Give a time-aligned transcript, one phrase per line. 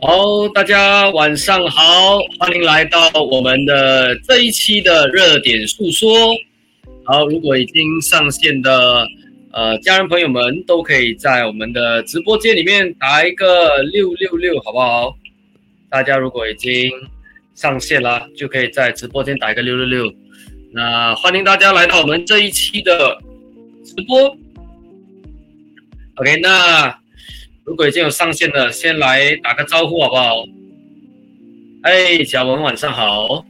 [0.00, 6.08] 好，大家晚上好，欢迎来到我们的这一期的热点诉说。
[7.02, 9.04] 好，如果已经上线的
[9.50, 15.16] 呃家人朋友们，都可以在我们的直播间里面打一个六六六，好不好？
[15.90, 16.88] 大家如果已经
[17.56, 20.14] 上线了，就可以在直播间打一个六六六。
[20.72, 23.18] 那欢迎大家来到我们这一期的
[23.84, 24.36] 直播。
[26.14, 26.96] OK，那。
[27.68, 30.42] 如果已经有上线的，先来打个招呼好不好？
[31.82, 33.44] 哎，小文晚上好，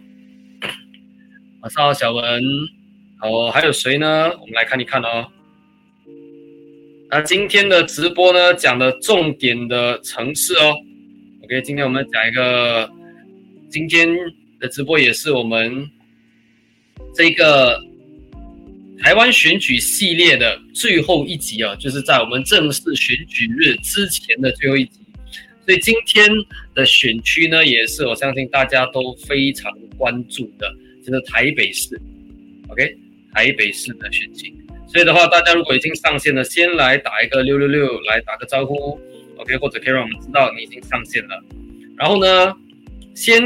[1.60, 2.42] 晚上好，小文。
[3.20, 4.28] 好，还有谁呢？
[4.40, 5.28] 我们来看一看哦。
[7.10, 10.74] 那今天的直播呢，讲的重点的城市哦。
[11.44, 12.90] OK，今天我们讲一个，
[13.70, 14.08] 今天
[14.58, 15.88] 的直播也是我们
[17.14, 17.80] 这个。
[19.00, 25.00] 台湾选举系列的最后一集啊，就是在我们正式选举日之前的最后一集，
[25.64, 26.28] 所以今天
[26.74, 30.68] 的选区呢，也是我相信大家都非常关注的，
[31.04, 32.00] 就是台北市
[32.68, 32.96] ，OK，
[33.32, 34.52] 台北市的选情。
[34.88, 38.98] 所以的话，大家如果已经上线了，先来打一个六六六，来打个招呼
[39.36, 41.42] ，OK，或者可以让我们知道你已经上线了。
[41.96, 42.54] 然后呢，
[43.14, 43.42] 先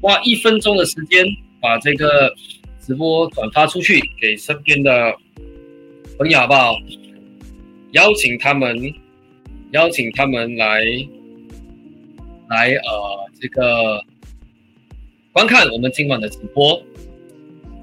[0.00, 1.24] 花一分钟的时间
[1.60, 2.34] 把这个。
[2.86, 5.12] 直播转发出去给身边的
[6.16, 6.76] 朋友好不好？
[7.90, 8.94] 邀请他们，
[9.72, 10.84] 邀请他们来
[12.48, 14.00] 来呃这个
[15.32, 16.80] 观看我们今晚的直播。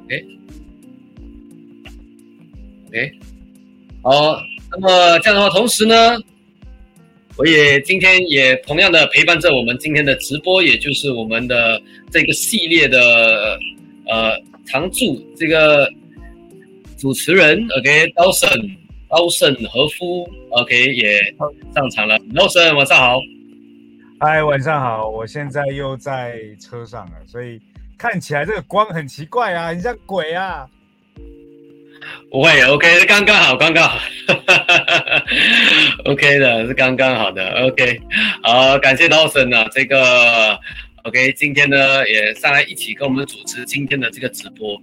[0.10, 0.24] 哎
[2.94, 3.12] 哎，
[4.04, 4.42] 好，
[4.72, 6.18] 那么这样的话，同时呢，
[7.36, 13.60] 我也今天也同样的陪伴着我们今天的直播，也就是我们的这个系列的
[14.08, 14.42] 呃。
[14.66, 15.90] 常驻这个
[16.98, 18.50] 主持人，OK，刀圣
[19.10, 21.20] 刀圣和夫，OK，也
[21.74, 22.18] 上场了。
[22.34, 23.20] 刀圣，晚上好。
[24.20, 25.10] 嗨，晚上好。
[25.10, 27.60] 我现在又在车上了，所以
[27.98, 30.66] 看起来这个光很奇怪啊，很像鬼啊。
[32.32, 33.98] 不会，OK，刚刚好，刚刚好。
[36.06, 37.50] OK 的，是刚刚好的。
[37.68, 38.02] OK，
[38.42, 40.58] 好，感谢刀圣啊，这个。
[41.04, 44.82] OK，今天呢也上来一起跟我们主持今天的这个直播。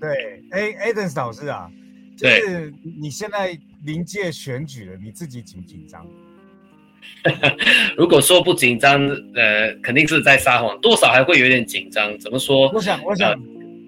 [0.00, 1.70] 对，哎，Adams 老师啊，
[2.16, 6.06] 就是你现在临界选举了，你自己紧不紧张？
[7.94, 12.18] 如果说不紧张，呃，肯定是在撒谎，多少还会有点紧张。
[12.18, 12.70] 怎么说？
[12.72, 13.38] 我想，我想。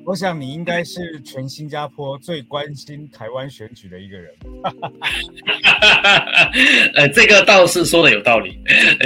[0.06, 4.32] 我想你应该是全新加坡最关心台湾选举的一个人。
[6.94, 8.56] 呃，这个倒是说的有道理。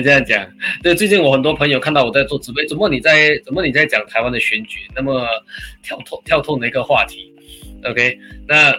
[0.05, 0.47] 这样讲，
[0.83, 5.27] 对，最近我很多朋友看到我在做直播，怎么你在怎么你在讲台湾的选举，那么
[5.83, 7.33] 跳脱跳脱的一个话题。
[7.85, 8.77] OK，那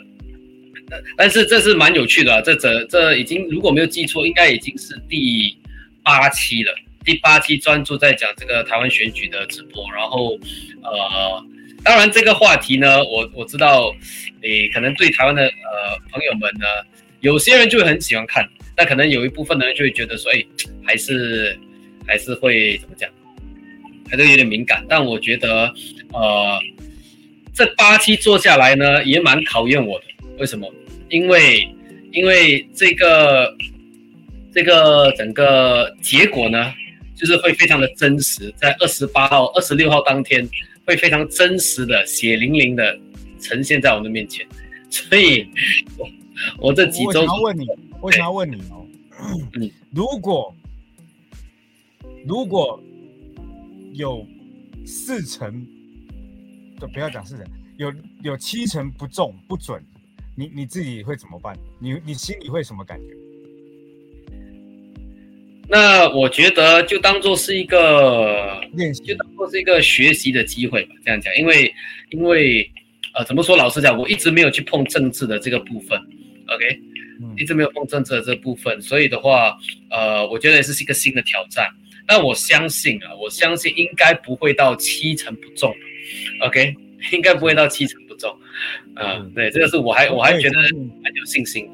[1.17, 5.57] 但是这是蛮有趣的，这这这已经如果没有记错，应该已经是第
[6.03, 6.71] 八期了。
[7.03, 10.37] 第八期专注在讲这个台湾选举的直播，然后
[10.83, 11.43] 呃。
[11.83, 13.91] 当然，这个话题呢，我我知道，
[14.41, 16.65] 诶，可能对台湾的呃朋友们呢，
[17.21, 20.45] 有些人就会很喜欢看，但可能有一部分的人就会觉得说，哎，
[20.85, 21.59] 还是
[22.07, 23.09] 还是会怎么讲，
[24.09, 24.85] 还是有点敏感。
[24.87, 25.73] 但我觉得，
[26.13, 26.59] 呃，
[27.51, 30.05] 这八期做下来呢，也蛮考验我的。
[30.37, 30.71] 为什么？
[31.09, 31.67] 因为
[32.11, 33.57] 因为这个
[34.53, 36.71] 这个整个结果呢，
[37.15, 40.47] 就是会非常的真实，在二十八号、二十六号当天。
[40.91, 42.99] 会非常真实的、血淋淋的
[43.39, 44.45] 呈现在我的面前，
[44.89, 45.47] 所以，
[45.97, 46.09] 我
[46.59, 47.67] 我这几周，我想要问你，
[48.01, 48.85] 我想要问你哦，
[49.95, 50.53] 如果
[52.27, 52.83] 如果
[53.93, 54.27] 有
[54.85, 55.65] 四成，
[56.77, 57.45] 就不要讲四成，
[57.77, 59.81] 有有七成不中不准，
[60.35, 61.57] 你你自己会怎么办？
[61.79, 63.15] 你你心里会什么感觉？
[65.71, 70.93] 那我觉得就当做是一个练习，就当做是一个学习的机会吧。
[71.05, 71.73] 这样讲，因为
[72.09, 72.69] 因为
[73.13, 73.55] 呃，怎么说？
[73.55, 75.97] 老实讲，我一直没有去碰政治的这个部分
[76.53, 76.77] ，OK，
[77.37, 79.57] 一直没有碰政治的这部分，所以的话，
[79.89, 81.69] 呃，我觉得也是一个新的挑战。
[82.05, 85.73] 但我相信啊，我相信应该不会到七成不中
[86.41, 86.75] ，OK，
[87.13, 88.29] 应该不会到七成不中。
[88.97, 90.57] 嗯，对，这个是我还我还觉得
[91.01, 91.73] 蛮有信心的。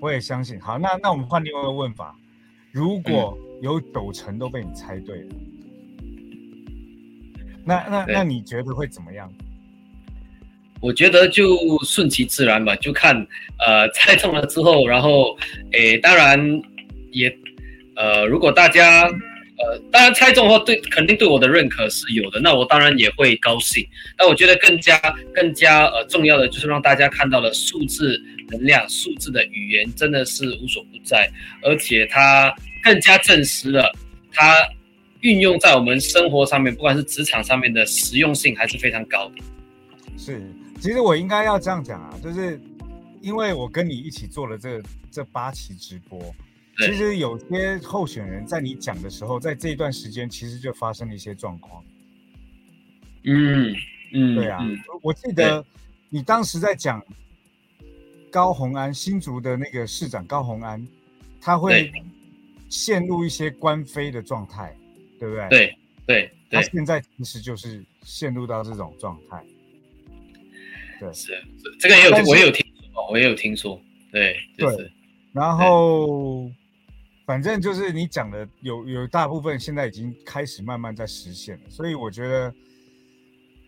[0.00, 0.60] 我也相信。
[0.60, 2.16] 好，那那我们换另外一个问法。
[2.74, 5.28] 如果有九成都被你猜对了，
[7.64, 9.32] 那那那你觉得会怎么样？
[10.80, 13.16] 我觉得就顺其自然吧，就看
[13.64, 15.38] 呃猜中了之后，然后
[15.70, 16.36] 诶，当然
[17.12, 17.32] 也
[17.94, 19.08] 呃，如果大家
[19.64, 23.86] 呃当然猜中的话，对肯定对我的认可是有的，那我当然也会高兴。
[24.16, 24.98] 但我觉得更加
[25.34, 28.22] 更加呃重要的就是让大家看到了数字。
[28.50, 31.30] 能量数字的语言真的是无所不在，
[31.62, 33.90] 而且它更加证实了
[34.30, 34.56] 它
[35.20, 39.36] 运用在我们生活上面，不管是职场上面的实用性还是非常高的。
[40.18, 40.42] 是，
[40.78, 42.60] 其实我应该要这样讲啊，就是
[43.22, 44.80] 因为我跟你一起做了这
[45.10, 46.20] 这八期直播，
[46.78, 51.84] 其实有些候选人在你讲的时候，在这一段时间其实就发生了一些状况。
[53.24, 53.74] 嗯
[54.12, 54.60] 嗯，对啊，
[55.02, 55.64] 我记得
[56.08, 57.04] 你当时在讲
[58.30, 60.86] 高红安新竹的那个市长高红安，
[61.40, 61.92] 他会
[62.68, 64.76] 陷入一些官非的状态，
[65.18, 65.48] 对不对？
[65.48, 65.76] 对
[66.06, 69.44] 对，他现在其实就是陷入到这种状态。
[71.00, 71.32] 对，是
[71.78, 74.92] 这个也有，我也有听说，我也有听说，对对。
[75.32, 76.48] 然后，
[77.26, 82.54] 反正就是你讲的有有大部分现在已经开始慢慢在实现了，所以我觉得。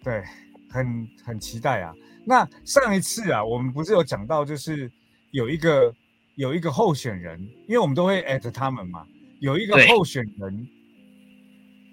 [0.04, 0.22] 对，
[0.70, 1.92] 很很期待啊。
[2.24, 4.88] 那上一次啊，我们不是有讲到，就是
[5.32, 5.92] 有一个
[6.36, 9.04] 有一个候选人，因为我们都会艾特他们嘛，
[9.40, 10.68] 有一个候选人，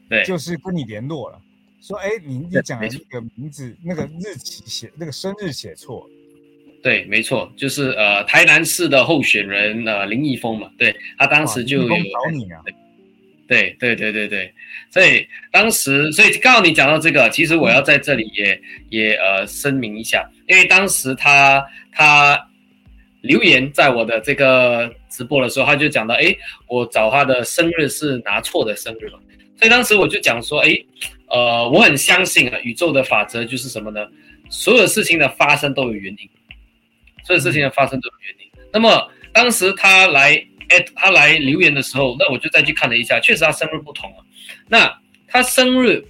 [0.08, 1.42] 对，就是跟你联络了，
[1.82, 6.08] 说，哎，你你讲的那个名字，那个日期写，那个生日写错。
[6.84, 12.60] 对，没错，就是呃，台南市的候选人呃林义峰嘛，对他当时就有找你啊。
[13.46, 14.54] 对对对对对，
[14.90, 18.60] 所以当时，所以刚好你讲到这个，其实我要在这里也
[18.90, 22.50] 也呃声明一下，因为当时他他
[23.22, 26.36] 留言在我的这个直播的时候，他就讲到，哎，
[26.68, 29.20] 我找他的生日是拿错的生日了，
[29.58, 30.70] 所以当时我就讲说，哎，
[31.28, 34.06] 呃，我很相信啊，宇宙的法则就是什么呢？
[34.50, 36.30] 所有事情的发生都有原因，
[37.24, 38.52] 所以事情的发生这种原因。
[38.72, 40.46] 那么当时他来。
[40.70, 44.26] 哎，他来留言的时候，那我就再去看了一下，确实他生日不同啊。
[44.70, 44.92] 那
[45.28, 46.04] 他生日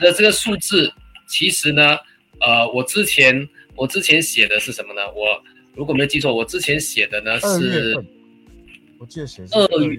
[0.00, 0.92] 的这个数字，
[1.28, 1.96] 其实呢，
[2.40, 5.02] 呃，我之前我之前写的是什么呢？
[5.12, 5.40] 我
[5.74, 7.94] 如果没有记错，我之前写的呢是，
[8.98, 9.96] 我记得写二月，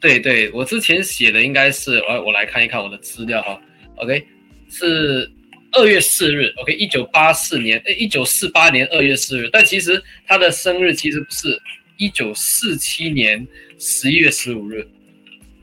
[0.00, 3.58] 对对，我之前写的应该是，我我来看一看我的资料哈。
[3.96, 4.26] OK，
[4.68, 5.32] 是
[5.74, 6.52] 二月四日。
[6.56, 9.48] OK，一九八四年，哎，一九四八年二月四日。
[9.52, 11.60] 但其实他的生日其实不是。
[11.96, 13.46] 一九四七年
[13.78, 14.84] 十一月十五日，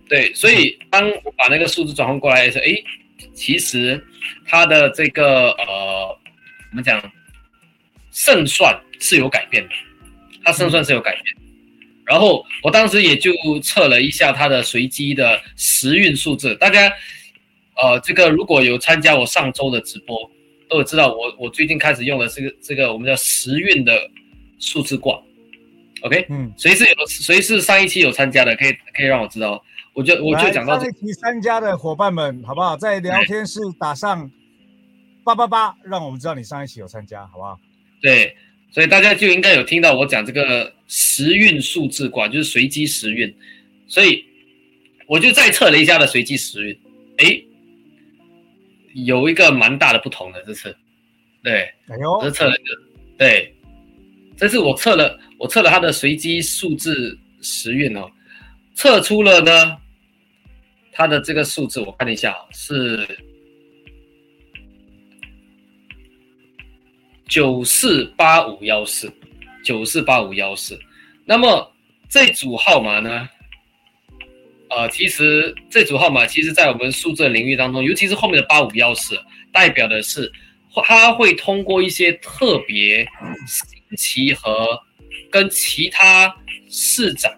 [0.08, 2.82] 对，所以当我把那个数字转换过来的时候，哎，
[3.34, 4.02] 其实
[4.46, 6.18] 他的这个呃，
[6.70, 7.12] 怎么讲，
[8.14, 9.74] 胜算是有改变的，
[10.46, 11.36] 他胜算是有改变。
[12.06, 16.90] 然后我当时也就测了一下他的随机的时运数字，大家
[17.82, 20.30] 呃，这个如果有参加我上周的直播，
[20.70, 24.10] 都有知道我我最近开始用的这个这个我们叫时运的
[24.60, 25.20] 数字卦。
[26.04, 32.78] OK，嗯，谁是有谁是上一期有参加的，可以可以让我知道，我就我就讲到上一期参加的伙伴们，好不好？
[32.78, 34.30] 在聊天室打上
[35.24, 37.60] 八八八，让我们知道你上一期有参加，好不好？
[38.02, 38.36] 对，
[38.72, 43.32] 所以大家就应该有听到我讲这个时运数字卦，就是随机时运，
[43.88, 44.24] 所以
[45.08, 46.80] 我就再测了一下的随机时运，
[47.18, 47.44] 哎，
[48.94, 50.76] 有一个蛮大的不同的这次，
[51.44, 52.76] 对，哎呦，这测了一个，
[53.18, 53.56] 对，
[54.38, 55.20] 这次我测了。
[55.40, 58.08] 我测了它的随机数字时运哦，
[58.76, 59.76] 测出了呢，
[60.92, 63.08] 它的这个数字我看了一下是
[67.28, 69.12] 九四八五幺四，
[69.64, 70.80] 九四八五幺四。
[71.26, 71.74] 那么
[72.08, 73.28] 这组号码呢，
[74.74, 79.20] 呃，其实这组号码其实在我们数字领域当中，尤其是后面的八五幺四，
[79.52, 80.32] 代表的是
[80.86, 83.06] 它会通过一些特别
[83.46, 84.80] 新奇和
[85.30, 86.34] 跟其他
[86.70, 87.30] 市长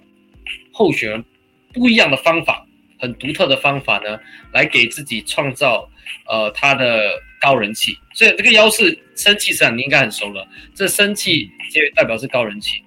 [0.71, 1.25] 候选人
[1.73, 2.63] 不一样的方法，
[2.99, 4.19] 很独特的方法呢，
[4.51, 5.89] 来给自己创造
[6.27, 7.97] 呃他的高人气。
[8.13, 10.47] 所以这个幺是生气市场，你应该很熟了。
[10.75, 12.83] 这生气就代表是高人气。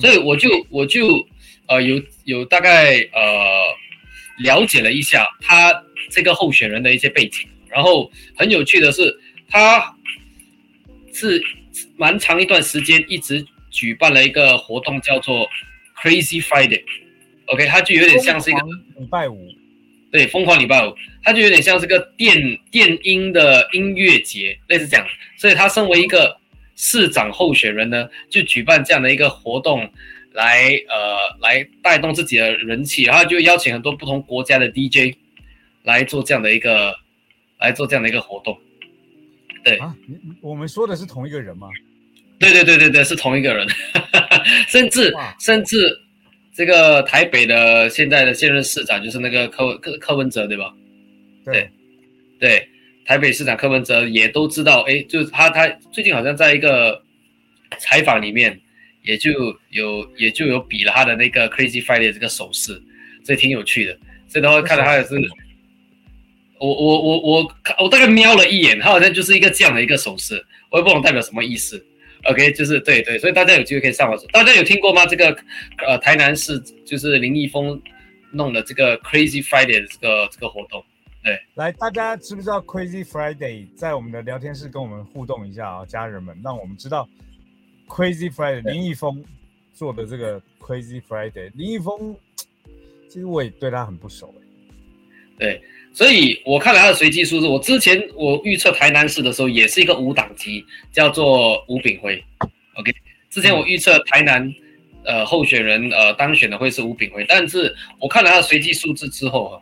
[0.00, 1.24] 所以我就我就
[1.70, 3.62] 呃有有大概呃
[4.44, 5.72] 了解了一下他
[6.10, 9.96] 这个候选人的一些背景，然后很有趣的是，他
[11.14, 11.42] 是
[11.96, 13.46] 蛮长一段时间一直。
[13.72, 15.48] 举办了一个活动，叫做
[16.02, 18.60] Crazy Friday，OK，他就有点像是一个
[18.98, 19.48] 礼拜五，
[20.10, 25.06] 对，疯狂礼拜五，他就有点像是个电电音的音乐节，类似这样。
[25.36, 26.36] 所以他身为一个
[26.74, 29.88] 市长候选人呢，就举办这样的一个活动，
[30.32, 35.16] 来呃来带动自己的人气，然后就邀请很多不同国家的 DJ
[35.82, 36.94] 来做这样的一个
[37.58, 38.58] 来做这样的一个活动。
[39.62, 39.94] 对啊，
[40.40, 41.68] 我们说的是同一个人吗？
[42.38, 43.68] 对对对对对，是同一个人，
[44.68, 45.94] 甚至甚至
[46.54, 50.72] 这个台北的现在的现任市长就是那个柯柯柯文哲，对吧？
[51.44, 51.68] 对
[52.38, 52.66] 对，
[53.04, 57.02] 台北市长柯文哲也都知道，哎，就是他他最近好像在一个
[57.78, 58.58] 采访里面，
[59.02, 59.30] 也就
[59.70, 62.80] 有也就有比了他的那个 Crazy Friday 这个手势，
[63.24, 63.98] 所以挺有趣的。
[64.28, 65.14] 所以的话，看到他也是，
[66.58, 71.84] 我我我我我大概瞄了一眼，他好像就是一个这样的一个手势，我也不懂代表什么意思。
[72.24, 74.18] OK，就是对对，所以大家有机会可以上网。
[74.30, 75.06] 大家有听过吗？
[75.06, 75.34] 这个
[75.86, 77.80] 呃，台南市就是林毅峰
[78.30, 80.84] 弄的这个 Crazy Friday 的这个这个活动。
[81.24, 83.66] 对，来，大家知不知道 Crazy Friday？
[83.74, 87.08] 在我们的聊天室跟我们互动一下啊，家人们，让我们知道
[87.90, 89.22] Crazy Friday 林毅峰
[89.74, 91.50] 做的这个 Crazy Friday。
[91.54, 92.16] 林毅峰，
[93.08, 94.46] 其实我也对他很不熟哎。
[95.36, 102.22] 对，所以我看了他的随机数字，我之前我预测台南市的时候也是一个无党籍，叫做吴炳辉。
[102.74, 102.94] OK，
[103.28, 104.54] 之前我预测台南
[105.04, 109.60] 呃候选人呃当选的会是吴炳辉，但是我看了他的随机数字之后哈。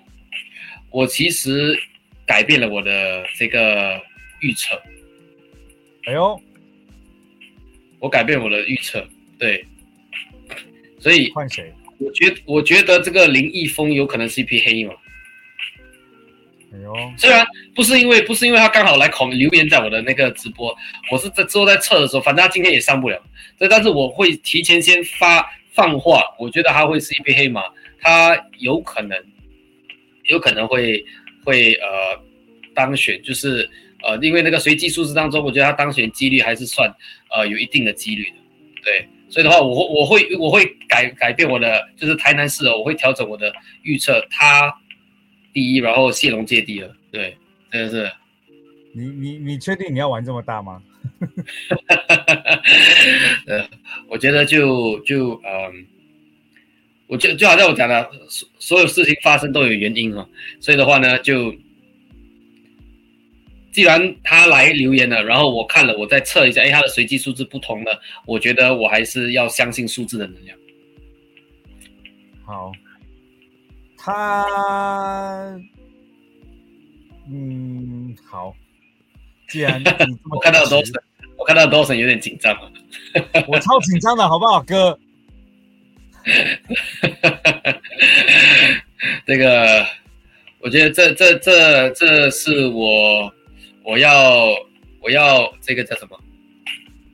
[0.91, 1.79] 我其实
[2.25, 4.01] 改变了我的这个
[4.41, 4.75] 预测。
[6.07, 6.41] 哎呦，
[7.99, 9.07] 我改变我的预测，
[9.39, 9.65] 对，
[10.99, 11.73] 所以换谁？
[11.99, 14.93] 我觉我觉得这个林毅峰有可能是一匹黑马。
[16.73, 20.75] 哎呦，虽然不是因为不是因为他刚好来考留言在我的那个直播，
[21.11, 23.21] 我是在之后在测的时候，反正他今天也上不了，
[23.57, 27.63] 所以但是我会提前先发放话，我觉得他会是一匹黑马，
[28.01, 29.17] 他有可能。
[30.25, 31.03] 有可能会
[31.43, 31.89] 会呃
[32.75, 33.67] 当选，就是
[34.09, 36.91] 呃因为那个随机数字当中，我觉得他当选几率还是算
[37.31, 38.37] 呃有一定的几率的，
[38.83, 44.75] 对，所以的话，我我会我会改改变我的就是台南市哦，我会调整我的预测，他
[45.53, 47.37] 第一，然后谢龙接第二，对，
[47.71, 48.11] 真的是。
[48.95, 50.83] 你你你确定你要玩这么大吗？
[53.47, 53.69] 呃，
[54.09, 55.87] 我觉得就就嗯。
[57.11, 60.29] 我就就好像我讲的，所所有事情发生都有原因哈，
[60.61, 61.55] 所以的话呢，就
[63.71, 70.57] 既然他来留言了，然后我看了，我再测一下，哎，他的随机数字不同了，我觉得我还是要相信数字的能量。
[72.45, 72.73] 好，
[73.97, 74.45] 他，
[77.31, 78.55] 嗯，好，
[79.49, 79.83] 既然
[80.31, 80.95] 我看到多神，
[81.37, 82.57] 我看到多神有点紧张，
[83.47, 84.99] 我超紧张的好不好，哥？
[89.27, 89.87] 这个，
[90.61, 93.33] 我觉得这这这这是我
[93.89, 94.55] 我要
[95.01, 96.21] 我要这个叫什么？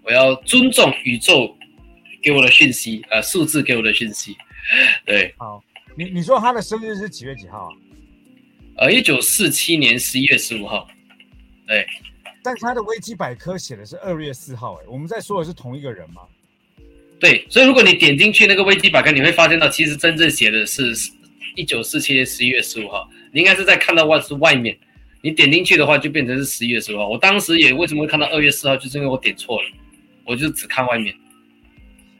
[0.02, 1.56] 我要尊重宇宙
[2.20, 4.36] 给我的讯息，呃，数字给我的讯息。
[5.06, 5.62] 对，好，
[5.96, 7.70] 你你说他的生日是几月几号啊？
[8.78, 10.88] 呃，一九四七年十一月十五号。
[11.64, 11.86] 对，
[12.42, 16.22] 但是他的维基百科写的是二月四号，哎，我们在说的是同一个人吗？
[17.20, 20.92] 对，所以如果你点进去那个维基百科，你会发现到其实真正写的是
[21.54, 23.08] 一九四七年十一月十五号。
[23.30, 24.76] 你应该是在看到外是外面，
[25.24, 27.08] 你点进去的话就变成是十一月十五号。
[27.08, 29.68] 我当时也为什么会看到二月四号，就是因为我点错了，
[30.26, 31.16] 我就只看外面。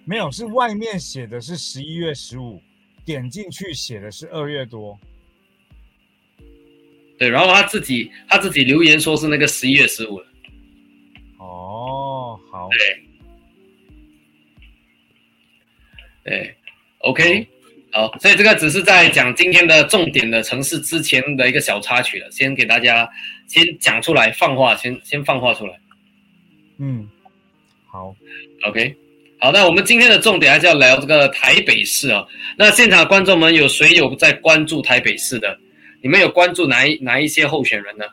[0.07, 2.63] 没有，是外面写的是十一月十五，
[3.05, 4.99] 点进去写的是二月多。
[7.19, 10.17] 对，然后他自己他自己留言说是那个十一月十五
[11.37, 12.71] 哦，好。
[12.71, 13.05] 对。
[16.25, 16.57] 对
[17.01, 17.47] ，OK，
[17.95, 23.09] 好，所以这个只是在讲今天的重点的城市之前的一个小插曲了，先给大家
[23.47, 25.79] 先讲出来，放话，先先放话出来。
[26.79, 27.09] 嗯，
[27.87, 28.13] 好
[28.67, 28.97] ，OK，
[29.39, 32.27] 好，那我们今天的重点还是要聊这个台北市啊。
[32.59, 35.57] 那现场观众们有谁有在关注台北市的？
[36.03, 38.05] 你们有关注哪一哪一些候选人呢？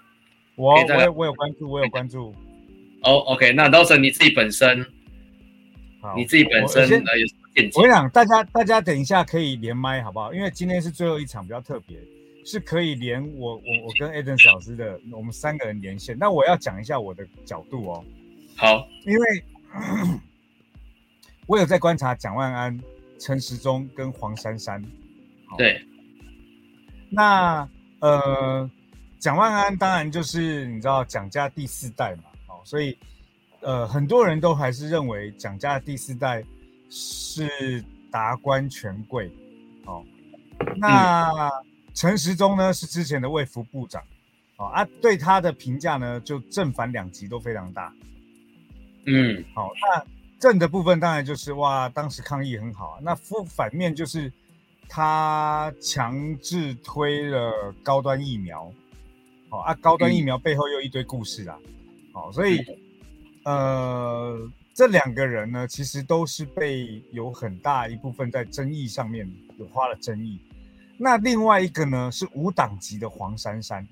[0.58, 2.36] 我我我有关注，我有关注。
[3.02, 4.86] 哦，OK，那到时候你自己本身，
[6.16, 7.28] 你自己本身呃有。
[7.74, 10.34] 我跟你讲，大家大家等一下可以连麦好不好？
[10.34, 12.00] 因为今天是最后一场，比较特别，
[12.46, 16.18] 是可以连我我我跟 Eden 老师的，我们三个人连线。
[16.18, 18.06] 那我要讲一下我的角度哦。
[18.56, 19.44] 好，因为
[21.46, 22.80] 我有在观察蒋万安、
[23.20, 24.82] 陈时中跟黄珊珊。
[25.58, 25.86] 对。
[27.10, 27.68] 那
[28.00, 28.70] 呃，
[29.20, 32.98] 蒋万安当然就是你知道蒋家第四代嘛，哦，所以
[33.60, 36.42] 呃很多人都还是认为蒋家的第四代。
[36.94, 39.32] 是达官权贵，
[39.86, 40.04] 哦，
[40.76, 41.50] 那
[41.94, 44.04] 陈时中呢是之前的卫福部长，
[44.58, 47.94] 哦啊，对他的评价呢就正反两极都非常大，
[49.06, 50.06] 嗯，好，那
[50.38, 54.30] 正的部分当然就是哇，当时抗疫很好，那负反面就是
[54.90, 58.70] 他强制推了高端疫苗，
[59.48, 61.58] 好啊，高端疫苗背后又一堆故事啊，
[62.12, 62.60] 好，所以
[63.46, 64.52] 呃。
[64.82, 70.42] 这两个人呢，其实都是被有很大一部分在争议上面有花了争议。
[70.98, 73.88] 那另外一个呢，是无党籍的黄珊珊。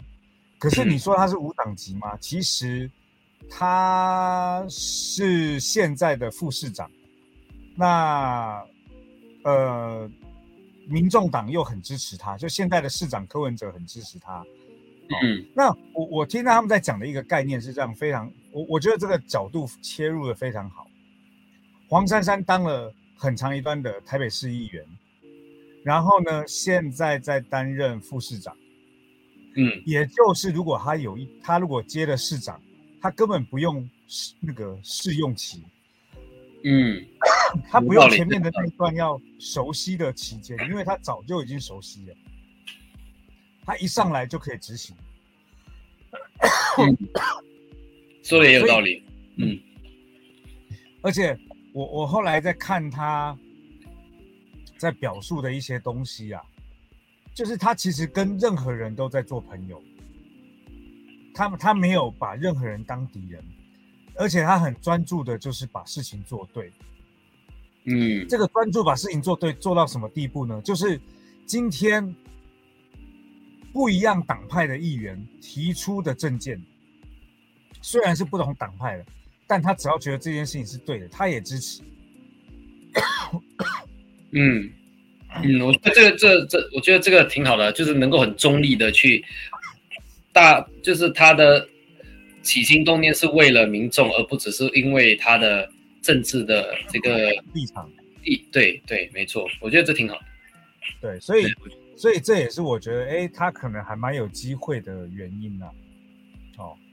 [0.57, 2.17] 可是你说他是无党籍吗？
[2.17, 2.89] 其实
[3.51, 6.89] 他是现在的副市长。
[7.75, 8.59] 那
[9.43, 10.09] 呃，
[10.87, 14.43] 民众党又很支持他，就现在的市长柯文哲很支持他。
[15.21, 20.87] 嗯，那我我听到他们在讲的一个概念是这样，非常我我觉得这个角度切入的非常好。
[21.87, 24.85] 黄珊珊当了很长一段的台北市议员，
[25.83, 28.55] 然后呢，现在在担任副市长。
[29.55, 32.61] 嗯，也就是如果他有一他如果接了市长，
[33.01, 35.63] 他根本不用试那个试用期。
[36.63, 37.03] 嗯，
[37.71, 42.15] 他不用前面的那一段要熟悉的期间，因为他早就已经熟悉了。
[43.65, 44.95] 他一上来就可以执行，
[48.29, 49.01] 说的也有道理。
[49.37, 49.59] 嗯，
[51.01, 51.35] 而且
[51.73, 53.35] 我我后来在看他
[54.77, 56.39] 在表述的一些东西啊，
[57.33, 59.81] 就是他其实跟任何人都在做朋友，
[61.33, 63.43] 他他没有把任何人当敌人，
[64.13, 66.71] 而且他很专注的，就是把事情做对。
[67.85, 70.61] 嗯，这个专注把事情做对做到什么地步呢？
[70.61, 71.01] 就是
[71.47, 72.15] 今天。
[73.71, 76.59] 不一样党派的议员提出的政见，
[77.81, 79.05] 虽然是不同党派的，
[79.47, 81.81] 但他只要觉得这件事情是对的，他也支持。
[84.31, 84.71] 嗯
[85.43, 89.23] 嗯，我觉得这个这这，我觉得这个挺好的，就是能够很中立的去
[90.31, 91.67] 大，就是他的
[92.41, 95.69] 起心动念是为了民众，而不只是因为他的
[96.01, 97.89] 政治的这个立场。
[98.23, 100.17] 立对对，没错，我觉得这挺好。
[101.01, 101.45] 对，所以。
[101.97, 105.65] 所以这也是我觉得，哎，他可能还蛮有机会的原因呢。
[105.65, 105.73] 哦，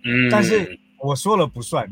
[0.07, 1.85] 嗯，但是我说了不算，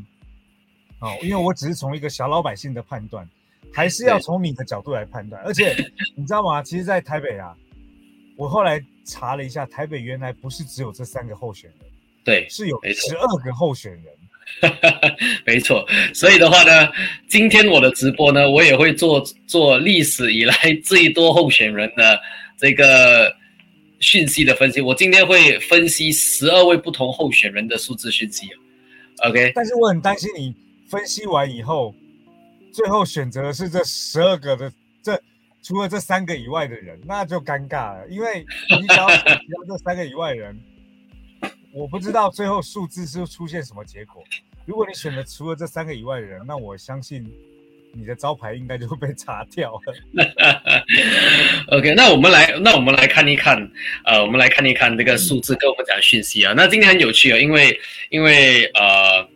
[1.00, 3.28] 哦，因为我只是从一个小老百姓的判断，
[3.72, 5.42] 还是要从你的角度来判断。
[5.44, 5.74] 而且
[6.14, 6.62] 你知道吗？
[6.62, 7.54] 其实，在台北啊，
[8.36, 11.78] 我后来查了一下，台北原来不是只有这三个候选人，
[12.24, 14.04] 对，是有十二个候选人。
[15.44, 16.88] 没错，所以的话呢，
[17.26, 22.20] 今天我的直播呢，我也会做做历史以来最多候选人的。
[22.56, 23.34] 这个
[24.04, 28.50] 讯息的分析，我今天会分析十二位不同候选人的数字讯息
[29.26, 30.54] OK，但是我很担心你
[30.86, 31.94] 分析完以后，
[32.70, 34.70] 最后选择的是这十二个的
[35.02, 35.18] 这
[35.62, 38.44] 除了这三个以外的人，那就尴尬了，因为
[38.78, 40.60] 你只要选到这三个以外的人，
[41.72, 44.22] 我不知道最后数字是出现什么结果。
[44.66, 47.26] 如果你选了除了这三个以外的人，那我相信。
[47.96, 49.94] 你的招牌应该就会被查掉了。
[51.76, 53.70] OK，那我们来，那我们来看一看，
[54.04, 56.52] 呃，我们来看一看这个数字跟我们讲讯息啊。
[56.56, 57.80] 那今天很有趣啊，因为
[58.10, 59.26] 因为呃，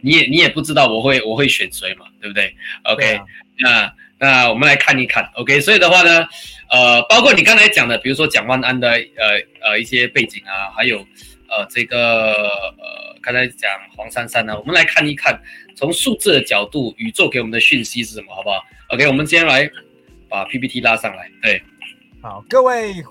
[0.00, 3.20] 你也你也不知道我会我会选谁嘛，对不对？OK，
[3.58, 5.28] 那那我们来看一看。
[5.34, 6.26] OK，所以的话呢，
[6.70, 11.06] 呃，包括你刚才讲的，比如说蒋万安的呃呃一些背景啊，还有
[11.48, 12.32] 呃这个
[12.78, 15.40] 呃刚才讲黄珊珊呢，我们来看一看。
[15.78, 18.34] 从数字的角度，宇宙给我们的讯息是什么？
[18.34, 19.70] 好不好？OK，我们今天来
[20.26, 21.30] 把 PPT 拉上来。
[21.42, 21.62] 对，
[22.22, 23.04] 好，各位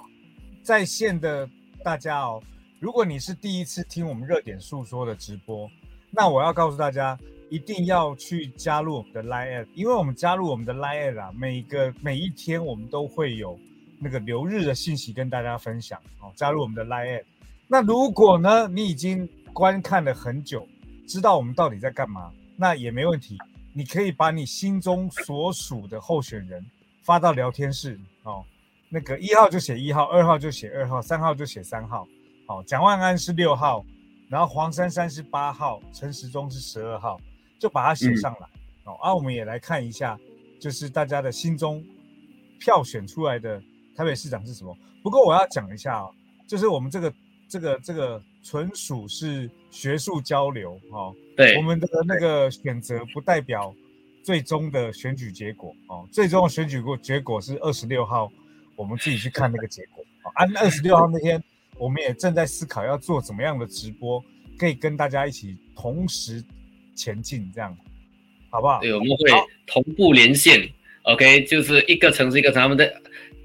[0.64, 1.48] 在线的
[1.84, 2.42] 大家哦，
[2.80, 5.70] 如果你是第一次听我们热点诉说的直播，
[6.10, 7.16] 那我要告诉大家，
[7.52, 13.60] 一定要去加入我们的 Line，App，因为我们加入我们的 Line App，，每个每一天我们都会有
[14.00, 16.34] 那个留日的信息跟大家分享哦。
[16.36, 17.24] 加入我们的 Line，App
[17.68, 20.68] 那如果呢，你已经观看了很久，
[21.08, 22.32] 知道我们到底在干嘛？
[22.56, 23.38] 那也没问题，
[23.74, 26.64] 你可以把你心中所属的候选人
[27.04, 28.46] 发到聊天室哦。
[28.88, 32.08] 那个一号就写一号，二号就写二号，三号就写三号。
[32.48, 33.84] 好，蒋万安是六号，
[34.30, 37.20] 然后黄珊珊是八号，陈时中是十二号，
[37.60, 38.48] 就把它写上来。
[38.84, 40.18] 哦，啊，我们也来看一下，
[40.62, 41.84] 就是大家的心中
[42.60, 43.60] 票选出来的
[43.98, 44.78] 台北市长是什么。
[45.02, 46.14] 不过我要讲一下哦，
[46.48, 47.12] 就是我们这个
[47.48, 51.14] 这个这个纯属是学术交流哦。
[51.36, 53.74] 对我们的那个选择不代表
[54.24, 58.32] 最终的选举结果哦，最终的选举过结果是二十六号，
[58.76, 60.32] 我们自己去看那个结果啊。
[60.36, 61.44] 按二十六号那天，
[61.78, 64.24] 我们也正在思考要做怎么样的直播，
[64.58, 66.44] 可以跟大家一起同时
[66.96, 67.76] 前进，这样
[68.50, 68.80] 好不好？
[68.80, 69.30] 对，我们会
[69.68, 70.68] 同步连线
[71.04, 72.86] ，OK，就是一个城市一个城，他们的，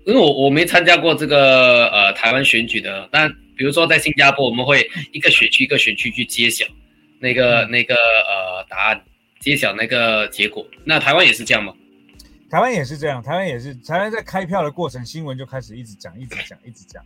[0.06, 3.28] 因为我我没参加过这个呃台湾选举的，但
[3.60, 6.64] 比如说在新加坡，我们会一个选区一个选区去揭晓。
[7.18, 9.04] 那个那个呃，答案
[9.38, 11.74] 揭晓那个结果，那台湾也是这样吗？
[12.48, 17.04] 台湾也是这样，台湾也是，台湾在开票的过程，新闻就开始一直讲，一直讲，一直讲。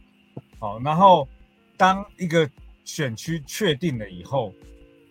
[0.60, 1.28] 好，然后
[1.76, 2.48] 当一个
[2.84, 4.54] 选区确定了以后，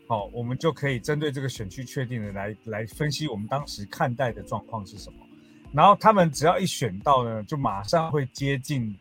[0.07, 5.19] 好，我们就可以针对这个选区确定的来来分析我们当时看待的状况是什么。
[5.73, 8.97] 然后他们只要一选到呢，就马上会接近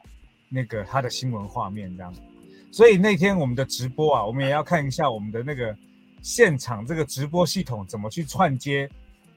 [0.48, 2.12] 那个他的新闻画面这样。
[2.72, 5.72] 所以那天我们的直播啊，我们也要看一下我们的那个。
[6.24, 8.88] 现场这个直播系统怎么去串接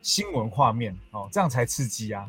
[0.04, 2.24] 新闻画面哦，这样才刺激啊！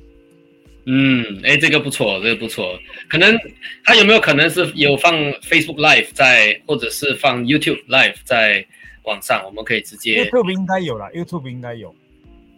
[0.87, 2.75] 嗯，哎，这个不错，这个不错。
[3.07, 3.39] 可能
[3.85, 8.67] 他有没有可能是有放 Facebook Live 在，或者是放 YouTube Live 在
[9.03, 9.45] 网上？
[9.45, 11.95] 我们可以直接 YouTube 应该有了，YouTube 应该有。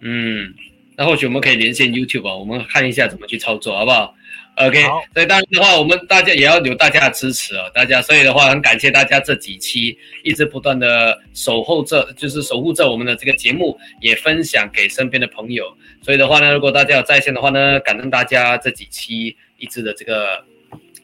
[0.00, 0.54] 嗯，
[0.96, 4.14] 那或许我们可以连线 YouTube 啊，我们看一下怎么去操作，好不好
[4.58, 4.82] ？OK，
[5.14, 15.64] 所以当然的话，我们大家也要有大家的支持哦，大家，所以的话，很感谢大家这几期一直不断的守候着，就是守护着我们的这个节目，也分享给身边的朋友。
[16.02, 20.44] 所以的话呢，如果大家有在线的话呢，感恩大家这几期一直的这个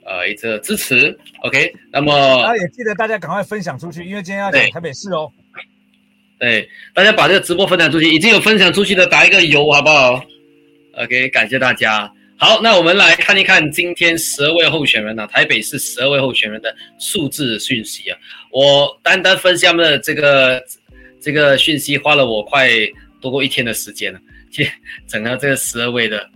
[0.05, 1.17] 呃一直支持。
[1.43, 5.31] OK，那么大家也记得大家赶快分享出去，因为今天要讲台北市哦。
[6.41, 10.25] 对，大家把这个直播分享出去，已经有分享出去的打一个有，好不好
[10.99, 12.13] ？OK，感谢大家。
[12.45, 18.19] 好，那我们来看一看今天十二位候选人呢，台北市十二位候选人的数字讯息啊。
[18.51, 20.63] 我单单分析他们的这个
[21.19, 22.69] 这个讯息，花了我快
[23.19, 24.21] 多过一天的时间了，
[24.53, 24.71] 去
[25.09, 26.29] 整个这个十二位的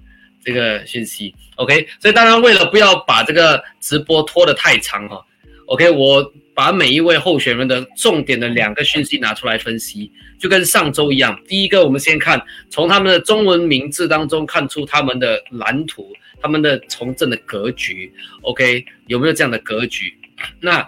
[0.43, 1.35] 这个讯息。
[1.57, 5.23] OK，所以当然为了不要把这个直播拖得太长哈
[5.67, 6.23] ，OK，我
[6.59, 10.11] 把每一位候选人的重点的两个讯息拿出来分析。
[10.41, 20.13] 就跟上周一样，第一个我们先看从他们的中文名字当中看出他们的蓝图，他们的从政的格局，OK 有没有这样的格局？
[20.61, 20.85] 那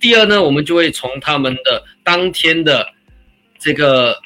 [0.00, 2.84] 第二呢，我们就会从他们的当天的
[3.60, 4.18] 这个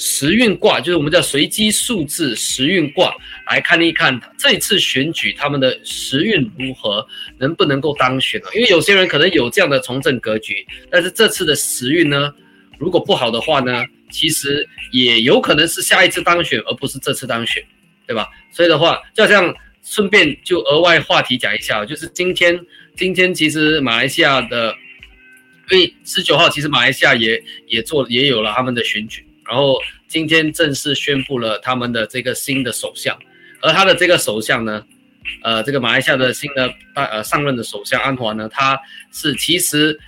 [0.00, 3.14] 时运卦，就是我们叫随机数字时运卦，
[3.46, 7.06] 来看一看这次选举他们的时运如何，
[7.38, 12.32] 能不能够当选啊因为有些人可能有这样的从政格局，但是这次的时运呢？
[12.78, 17.62] 如果不好的话呢，其实也有可能是下一次当选，而不是这次当选，
[18.06, 18.26] 对吧？
[18.50, 22.58] 所以的话，就像顺便就额外话题讲一下，就是今天
[22.96, 24.74] 今天其实马来西亚的，
[25.70, 33.18] 因为十九号其实马来西亚也也做也有了他们的选举，然后今天正式宣布了他们的这个新的首相，
[33.60, 34.86] 而他的这个首相呢，
[35.42, 38.80] 呃，这个马来西亚的新的大呃上任的首相安华呢，他
[39.12, 39.98] 是其实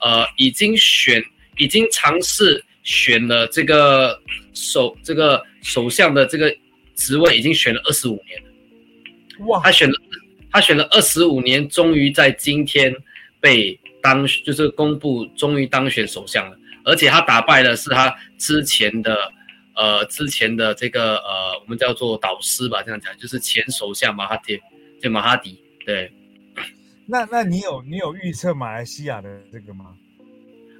[0.00, 1.24] 呃已经选。
[1.56, 4.18] 已经尝试选了这个
[4.54, 6.50] 首这个首相的这个
[6.94, 9.46] 职位，已经选了二十五年了。
[9.46, 9.60] 哇！
[9.62, 9.94] 他选了
[10.50, 12.94] 他选了二十五年，终于在今天
[13.40, 16.56] 被当就是公布，终于当选首相了。
[16.84, 19.16] 而且他打败的是他之前的
[19.74, 24.60] 呃之前的这个呃我们叫做导师吧，这样讲就是前首相马哈迪，
[25.02, 25.62] 就马哈迪。
[25.84, 26.12] 对。
[27.06, 29.86] 那那你有你有预测马来西亚的这个吗？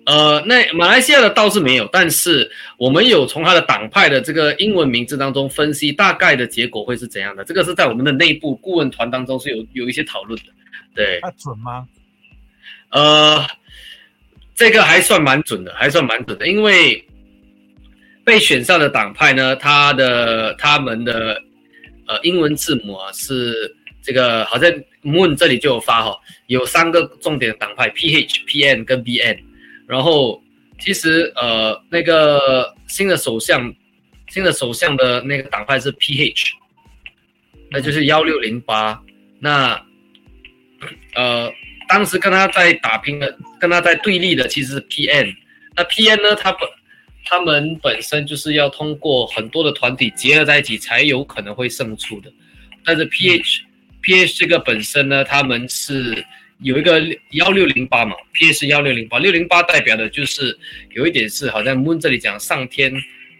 [0.07, 7.45] 呃，那马来西亚的倒是没有，但是我们有从他的党派的这个英文名字当中分析大概的结果会是怎样的。
[7.45, 10.47] 这个是在我们的内部顾问团当中是有有一些讨论的。
[10.95, 11.87] 对，他准吗？
[12.91, 13.47] 呃，
[14.61, 17.03] 这个还算蛮准的，还算蛮准的，因为
[18.23, 21.43] 被选上的党派呢，他的他们的
[22.07, 24.71] 呃英文字母啊是这个，好像
[25.03, 26.15] Moon 这里就有发哈，
[26.49, 29.39] 有三个重点党派：PH、PN 跟 BN。
[29.87, 30.43] 然后，
[30.79, 33.75] 其实呃，那个新的首相，
[34.29, 36.51] 新的首相的那个党派是 PH，
[37.71, 39.01] 那就是幺六零八。
[39.39, 39.83] 那
[41.15, 41.51] 呃，
[41.91, 45.35] 当时跟他在打拼的，跟他在对立的其实是 PN。
[45.77, 46.69] 那 PN 呢，他本
[47.25, 52.33] 他们本身就是要通过很多的团体结合在一起才有可能会胜出的。
[52.85, 56.25] 但是 PH，PH 这个本身呢，他们是。
[56.63, 57.01] 有一个
[57.31, 60.55] 幺六零八嘛，PH 幺六零八，六零八代表的就是
[60.91, 62.93] 有一点是好像 Moon 这里讲上天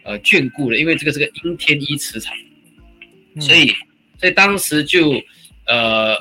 [0.03, 2.35] 呃眷顾了，因为这个是个阴天一磁场，
[3.39, 3.71] 所以
[4.19, 5.21] 所以当时就
[5.67, 6.17] 呃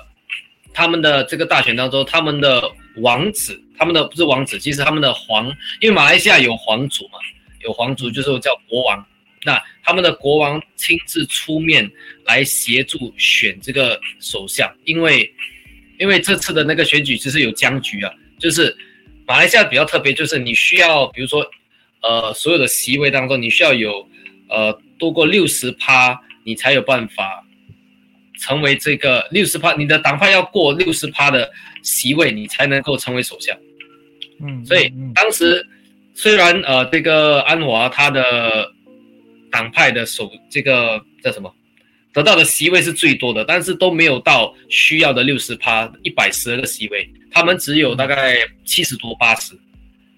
[0.72, 2.62] 他们的这个大选当中，他们的
[2.96, 5.46] 王子，他们的不是王子，其实他们的皇，
[5.80, 7.18] 因为马来西亚有皇族嘛，
[7.62, 9.06] 有皇族就是叫国王，
[9.44, 11.90] 那他们的国王亲自出面
[12.24, 15.33] 来协助选这个首相，因为。
[15.98, 18.74] 因为这次的那个选举其实有僵局啊，就是
[19.26, 21.46] 马来西亚比较特别，就是你需要，比如说，
[22.00, 24.09] 呃，所有的席位当中，你需要有，
[24.48, 27.44] 呃，多过六十趴，你才有办法
[28.40, 31.48] 成为这个六十趴，你的党派要过六十趴的
[31.83, 33.57] 席位，你才能够成为首相。
[34.42, 35.64] 嗯，所以当时
[36.14, 38.66] 虽然呃，这个安华他的
[39.53, 41.55] 党派的首这个叫什么？
[42.12, 49.53] 得到的席位是最多的，但是都没有到需要的六十趴一百十二个席位，他们只有大概七十多八十，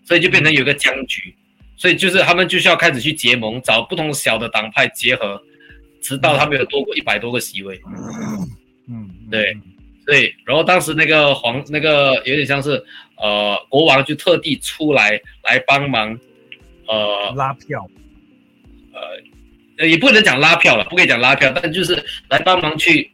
[0.06, 1.34] 所以就变成有个僵局，
[1.76, 5.38] 所以就是他们就需要开始去结盟，找不同小的党派结合，
[6.02, 7.80] 直到他们有多过一百多个席位。
[8.88, 9.56] 嗯，对，
[10.04, 12.84] 对，然后当时那个皇那个有点像是
[13.16, 16.18] 呃国王就特地出来来帮忙，
[16.86, 17.88] 呃拉票，
[18.92, 19.00] 呃。
[19.78, 21.94] 呃，也不能讲拉票了，不可以讲拉票，但就是
[22.28, 23.10] 来帮忙去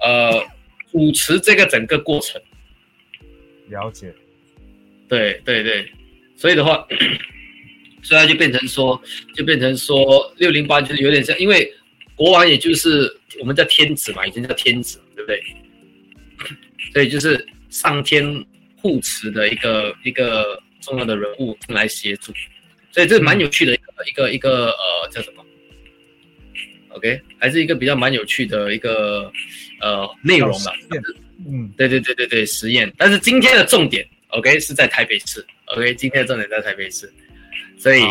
[0.00, 0.44] 呃
[0.90, 2.42] 主持这个整个过程。
[3.68, 4.12] 了解，
[5.08, 5.88] 对对对，
[6.36, 6.84] 所以的话，
[8.02, 9.00] 所以就变成说，
[9.36, 11.72] 就变成说六零八就是有点像，因为
[12.20, 15.42] 国王也就是我们叫天子嘛，已经叫天子，对不对？
[16.92, 18.22] 所以就是上天
[18.76, 22.30] 护持的一个一个重要的人物来协助，
[22.92, 25.42] 所以这蛮有趣的一个一个一个呃叫什么
[26.90, 29.32] ？OK，还是一个比较蛮有趣的一个
[29.80, 30.74] 呃内容吧。
[31.48, 32.92] 嗯，对对对对对，实验。
[32.98, 35.42] 但是今天的重点，OK，是在台北市。
[35.68, 37.10] OK，今天的重点在台北市。
[37.78, 38.02] 所以，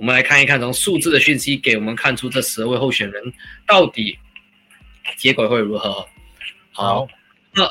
[0.00, 3.22] 我们来看一看，从数字的讯息给我们看出这十二位候选人
[3.66, 4.18] 到底
[5.18, 6.06] 结果会如何。
[6.72, 7.06] 好，
[7.52, 7.70] 那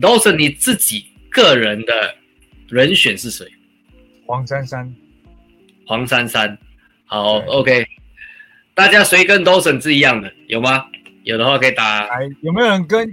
[0.00, 2.16] 都是你自己个人的
[2.68, 3.46] 人选是谁？
[4.26, 4.92] 黄珊珊。
[5.86, 6.58] 黄珊珊。
[7.04, 7.86] 好，OK。
[8.74, 10.32] 大家谁跟 Dawson 是一样的？
[10.48, 10.84] 有吗？
[11.22, 12.04] 有的话可以打。
[12.08, 13.08] 来，有没有人跟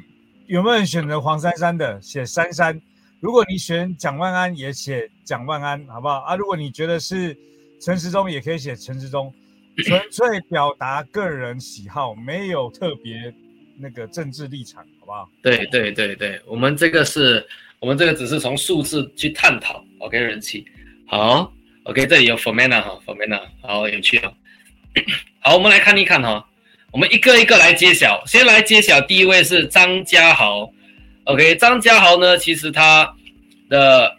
[0.48, 2.02] 有没有人选择黄珊珊的？
[2.02, 2.82] 写珊珊。
[3.20, 6.36] 如果你选蒋万安，也写蒋万安，好不好啊？
[6.36, 7.38] 如果你觉得是
[7.80, 9.34] 陈时中，也可以写陈时中，
[9.86, 13.34] 纯 粹表达个人喜好，没有特别
[13.80, 15.30] 那个政治立场，好不好？
[15.42, 17.46] 对对对对，我们这个是
[17.80, 19.84] 我们这个只是从数字去探讨。
[20.00, 20.66] OK，人气
[21.08, 21.54] 好。
[21.84, 24.34] OK，这里有 Formana 哈，Formana 好有趣哦。
[25.40, 26.46] 好，我们来看一看哈。
[26.92, 30.70] 我们一个一个来揭晓，先来揭晓第一位是张家豪。
[31.26, 33.16] OK，张家豪呢，其实他
[33.70, 34.18] 的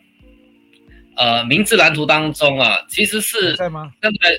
[1.18, 3.92] 呃名字蓝图当中啊，其实是在吗？
[4.00, 4.38] 现在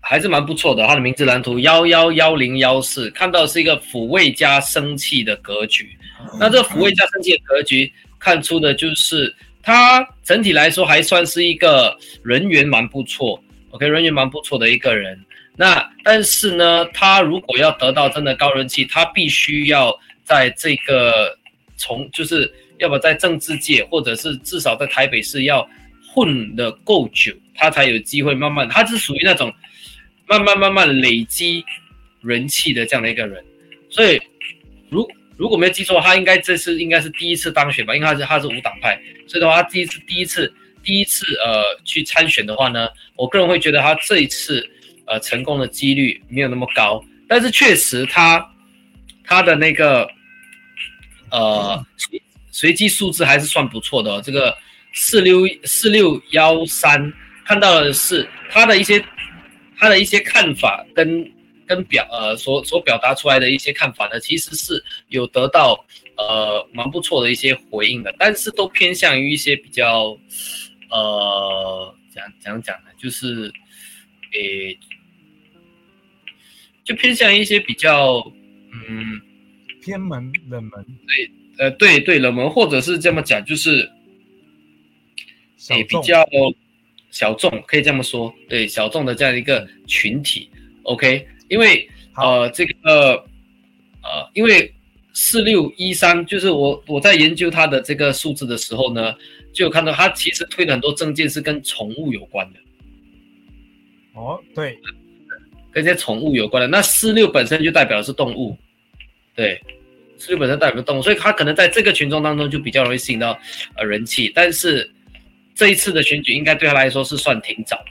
[0.00, 0.86] 还是蛮不错的。
[0.86, 5.96] 他的名字蓝图幺幺幺零幺四，看到是一个抚慰加生气的格局。
[6.40, 13.42] 那这抚慰加生气的格局，看出的就是他整体来说还算是一个人缘蛮不错。
[13.70, 15.22] OK，人缘蛮不错的一个人。
[15.56, 19.94] 那但是呢，他如果要得到真的高人气，他必须要
[20.24, 21.36] 在这个
[21.76, 25.68] 从就是要不在政治界，或者是至少在台北市要
[26.18, 28.68] 混的够久，他才有机会慢慢。
[28.68, 29.52] 他是属于那种
[30.26, 31.64] 慢慢慢慢累积
[32.20, 33.44] 人气的这样的一个人。
[33.88, 34.20] 所以
[34.90, 37.94] 如如果没有记错，他应该这次应该是第一次当选吧？
[37.94, 40.52] 因为他是他是无党派，所以的话，他第一次第一次
[40.82, 44.68] 第一次呃去参选的话呢，我个人会觉得他这一次。
[45.10, 48.46] 呃，成功的几率没有那么高，但是确实他
[49.24, 50.06] 他的那个
[51.30, 54.22] 呃随随机数字还是算不错的哦。
[54.22, 54.54] 这个
[54.92, 57.12] 四六四六幺三
[57.44, 59.04] 看到的是他的一些
[59.76, 61.30] 他的一些看法跟
[61.66, 65.84] 跟表呃所所表达出来的一些看法呢，其实是有得到
[66.16, 70.18] 呃蛮不错的一些回应的，但是都偏向于一些比较
[70.90, 73.52] 呃讲讲讲呢，就是
[74.32, 74.78] 诶。
[76.84, 78.14] 就偏向一些比较，
[78.88, 79.20] 嗯，
[79.82, 80.70] 偏门冷门，
[81.06, 83.86] 对，呃，对对冷门，或者是这么讲，就是
[85.68, 86.24] 诶比较
[87.10, 90.48] 小众，可以这么说，对小众的这样一个群体
[90.84, 93.14] ，OK，因为呃这个
[94.02, 94.72] 呃因为
[95.12, 99.14] 四六一三，就是我我在研究它的这个数字的时候呢，
[99.52, 102.60] 就有看到它其实推的很多证件是跟宠物有关的，
[104.14, 104.78] 哦，对。
[105.70, 108.56] 跟些宠物有关的，那四六本身就代表的是动物，
[109.36, 109.60] 对，
[110.16, 113.38] 四六本身代表动物，所以它可能在这个群众当中就比较容易吸引到
[113.76, 114.32] 呃人气。
[114.34, 114.90] 但是
[115.58, 117.86] 这一次的选举应该对他来说是算挺早的。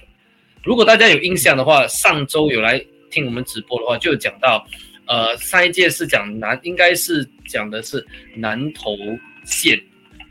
[0.64, 4.66] 如果大家有印象的话，上周有来听我们直播的话，就有讲到，
[5.06, 8.96] 呃，上一届是讲南，应该是讲的是南投
[9.44, 9.78] 县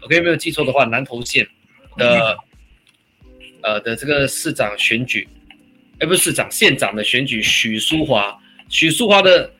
[0.00, 1.46] ，OK，没有记错的话，南投县
[1.98, 2.38] 的
[3.62, 5.28] 呃的这个市长选举。
[5.98, 8.34] 哎，不是市长、县长的选举，许淑华，
[8.70, 9.52] 许淑华的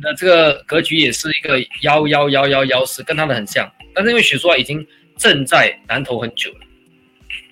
[0.00, 4.86] 的这个格局也是一个幺幺幺幺幺四，跟他的很像，但是因为许淑华已经
[5.18, 6.63] 正在南投很久了，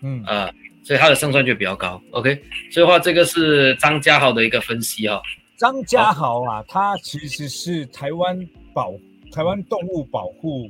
[0.02, 0.50] 嗯啊，
[0.82, 2.02] 所以他的胜算就比较高。
[2.10, 5.22] OK，所以话这个是张家豪的一个分析哈。
[5.56, 8.38] 张家豪啊，他其实是台湾
[8.74, 8.92] 保
[9.32, 10.68] 台湾动物保护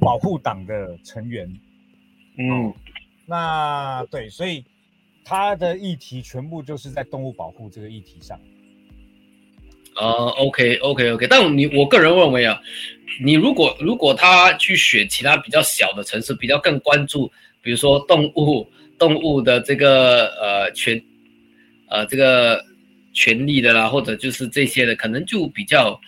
[0.00, 1.46] 保护党的成员。
[2.38, 2.72] 嗯，
[3.26, 4.64] 那对，所以。
[5.30, 8.40] 他的议题全部就是在动物保护这个议题上。
[9.94, 10.06] 呃
[10.38, 12.58] ，OK，OK，OK，但你我个人认为啊，
[13.22, 17.30] 你如果如果他去选其他比较小的城市，比较更关注，
[17.68, 18.66] 比如说动物
[18.98, 20.98] 动物的这个呃权
[21.90, 22.64] 呃这个
[23.12, 26.00] 权利的啦，或者就是这些的，可能就比较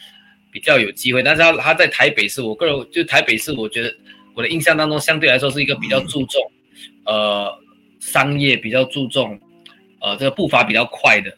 [0.50, 1.22] 比较有机会。
[1.22, 3.94] 但是他他在台北市，我个人就台北市，我觉得
[4.34, 6.40] 我的印象当中相对来说是一个比较注重
[7.04, 7.54] 呃。
[8.00, 9.38] 商业比较注重，
[10.00, 11.30] 呃，这个步伐比较快的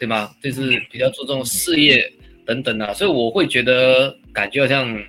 [0.00, 0.34] 对吗？
[0.42, 2.12] 就是比较注重事业
[2.44, 5.00] 等等啊，所以我会觉得感觉好像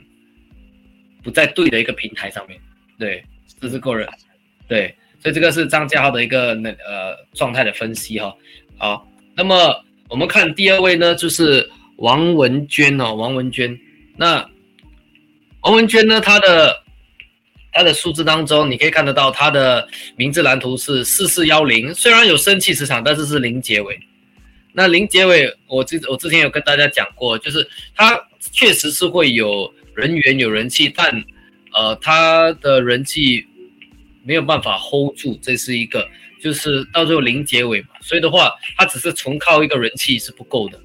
[1.23, 2.59] 不在对的一个平台上面。
[2.99, 3.25] 对，
[3.59, 4.07] 这是个人。
[4.67, 8.33] 对，所以这个是张家豪的一个那呃状态的分析哈。
[8.77, 13.77] 好，那么我们看第二位呢，就是王文娟哦，王文娟。
[14.17, 14.47] 那
[15.61, 16.83] 王文娟呢，她的
[17.71, 23.99] 她的数字当中，你可以看得到她的名字蓝图是四四幺零，虽然有生气磁场，但是是零结尾。
[24.73, 28.19] 那零结尾，我之我之前有跟大家讲过，就是它
[28.51, 31.23] 确实是会有人缘有人气，但
[31.73, 33.45] 呃，它的人气
[34.23, 36.07] 没有办法 hold 住，这是一个。
[36.41, 40.77] 就是到最后零结尾嘛，所以的话，它只是纯靠一个人气是不够的。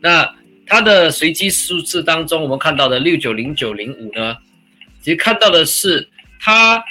[0.00, 0.26] 那
[0.64, 4.34] 它的随机数字当中，我们看到的六九零九零五呢，
[5.02, 6.08] 其实看到的是
[6.40, 6.82] 它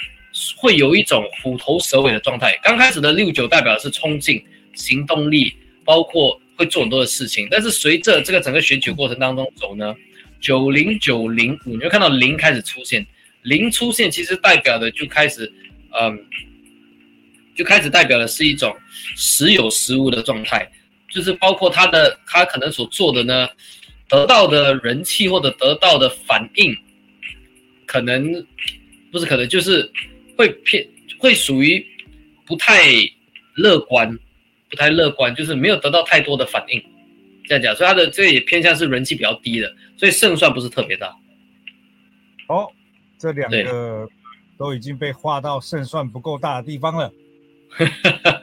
[0.56, 2.56] 会有一种虎头蛇尾的状态。
[2.62, 4.40] 刚开始的六九代表的是冲劲、
[4.74, 5.52] 行动力，
[5.84, 7.48] 包括会做很多的事情。
[7.50, 9.92] 但是随着这个整个选举过程当中走呢，
[10.40, 13.04] 九零九零五，你会看到零开始出现，
[13.42, 15.52] 零出现其实代表的就开始，
[16.00, 16.26] 嗯。
[17.54, 18.74] 就开始代表的是一种
[19.14, 20.66] 时有时无的状态，
[21.10, 23.46] 就是包括他的他可能所做的呢，
[24.08, 26.74] 得到的人气或者得到的反应，
[27.84, 28.46] 可能
[29.12, 29.88] 不是可能就是
[30.34, 30.82] 会偏
[31.18, 31.86] 会属于
[32.46, 32.84] 不太
[33.56, 34.18] 乐观，
[34.70, 36.82] 不太乐观，就是没有得到太多的反应，
[37.44, 41.14] 这样讲，所以他的这也偏向是人气比较低的，所以胜算不是特别大。
[42.48, 42.66] 哦，
[43.18, 44.08] 这两个
[44.62, 47.12] 都已经被划到胜算不够大的地方了。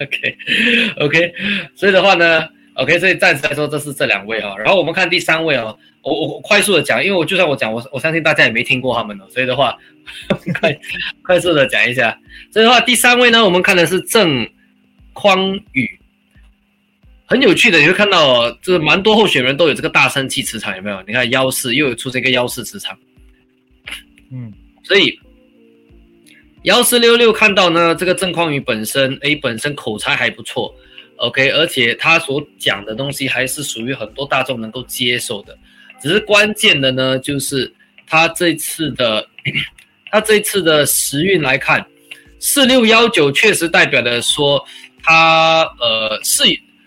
[0.01, 1.33] OK，OK，
[1.75, 4.53] 所以的话呢，OK，所以暂时来说，这是这两位啊。
[4.57, 9.77] 然后我们看第三位哦，我我快速的讲，因为我就算我讲，我我相信大家也没听过他们的，所以的话，
[10.59, 10.77] 快
[11.23, 12.19] 快速的讲一下。
[12.51, 14.45] 所以的话，第三位呢，我们看的是郑
[15.13, 15.87] 匡宇，
[17.27, 21.01] 很有趣的，你会看到，就是蛮多候选人都有这个大生气磁场，有没有？
[21.07, 22.97] 你看幺四又有出现一个幺四磁场，
[24.33, 24.51] 嗯，
[24.83, 25.17] 所以。
[26.63, 30.75] 幺四六六看到呢，这个郑匡宇本身，哎，本身口才还不错
[31.15, 35.57] ，OK，而且他所讲的东西还是属于很多大众能够接受的。
[36.01, 37.73] 只是关键的呢，就是
[38.05, 39.25] 他这次的，
[40.11, 41.85] 他这次的时运来看，
[42.39, 44.61] 四六幺九确实代表的说，
[45.01, 46.43] 他呃是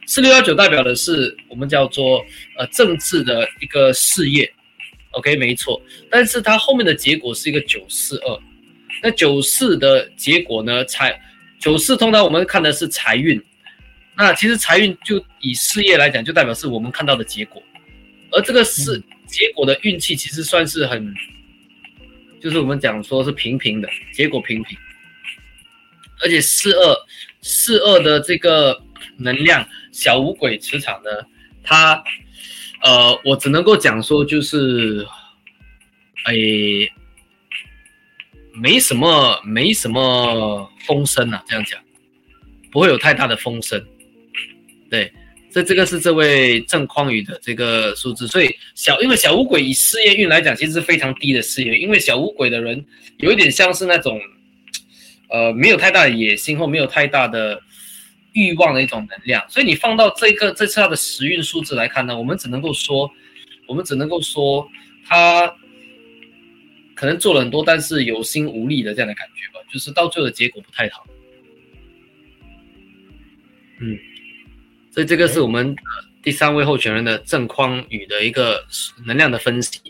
[0.06, 2.22] 四六幺九代表的是我们叫做
[2.58, 4.52] 呃政治的一个事业
[5.12, 5.80] ，OK，没错。
[6.10, 8.38] 但是他后面的结果是一个九四二。
[9.02, 10.84] 那九四的结果呢？
[10.84, 11.20] 财
[11.58, 13.42] 九四通常我们看的是财运，
[14.16, 17.60] 那其实财运就以事业来讲，就代表是我们看到的结果，
[18.30, 21.12] 而这个是结果的运气，其实算是很，
[22.40, 24.78] 就是我们讲说是平平的结果平平，
[26.22, 26.96] 而且四二
[27.40, 28.80] 四二的这个
[29.16, 31.10] 能量小五鬼磁场呢，
[31.64, 32.00] 它
[32.84, 35.04] 呃，我只能够讲说就是，
[36.22, 36.34] 哎。
[38.54, 41.80] 没什么，没什么风声啊，这样讲，
[42.70, 43.82] 不会有太大的风声。
[44.90, 45.10] 对，
[45.50, 52.84] 这这个是这位郑匡宇的这个数字，所以小，因为小乌鬼以事业运来讲，其实是非常低的事业，因为小乌鬼的人
[53.18, 54.20] 有一点像是那种，
[55.30, 57.58] 呃，没有太大的野心或没有太大的
[58.32, 63.10] 欲望的一种能量，所以你放到这个这次他的时运数字来看呢，我们只能够说，
[63.66, 64.68] 我们只能够说
[65.06, 65.56] 他。
[67.02, 71.04] 可能做了很多，但是有心无力的这样的感觉吧，就是到最后的结果不太好。
[73.80, 73.98] 嗯，
[74.92, 75.74] 所以这个是我们
[76.22, 78.64] 第三位候选人的郑匡宇的一个
[79.04, 79.80] 能量的分析。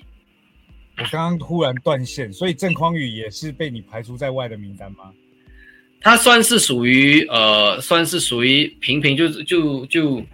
[0.96, 5.12] 我刚刚突然断线，所以郑匡宇也是被你排除在外的名单吗？
[6.00, 10.24] 他算是属于呃，算是属于平平，就是就就，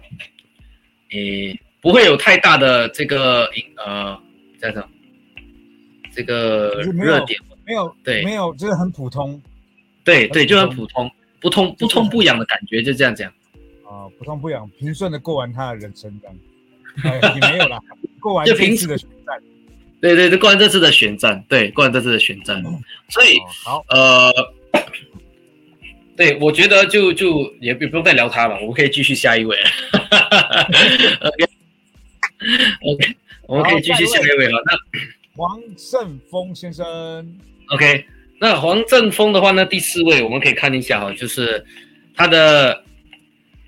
[1.11, 3.51] 诶，不会有太大的这个
[3.85, 4.17] 呃，
[4.61, 4.89] 这样。
[6.19, 7.39] 这个热点。
[7.65, 9.39] 没有对，没有就是很普通，
[10.03, 11.09] 对对，就很普通，
[11.39, 13.31] 不痛不痛不痒的感觉，就这样讲。
[13.85, 17.79] 啊，不痛不痒，平顺的过完他的人生这样，也没有啦，
[18.19, 19.39] 过完这次的选战，
[20.01, 22.59] 对对对，过完这次的选战，对，过完这次的选战，
[23.09, 23.85] 所以好。
[23.89, 24.33] 呃，
[26.17, 29.55] 对我觉得就就也不用再聊他了，我们可以继续下一位，
[31.21, 31.45] OK。
[32.81, 33.15] OK，
[33.47, 34.73] 我们可以继续下一位了，那。
[35.39, 36.85] 黄振峰先生
[37.69, 38.03] ，OK，
[38.41, 41.63] 那黄振峰的话呢，第四位我们可以看一下哈，就是
[42.13, 42.83] 他的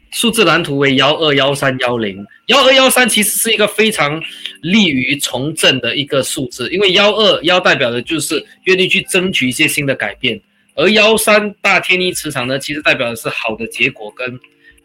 [0.09, 4.22] 数字蓝图为幺二幺三幺零，幺二幺三其实是一个非常
[4.61, 10.41] 利于从政的一个数字，因为幺二幺代表的就是愿意去争取一些新的改变，
[10.76, 14.38] 而幺三大天一磁场呢，其实代表的是好的结果跟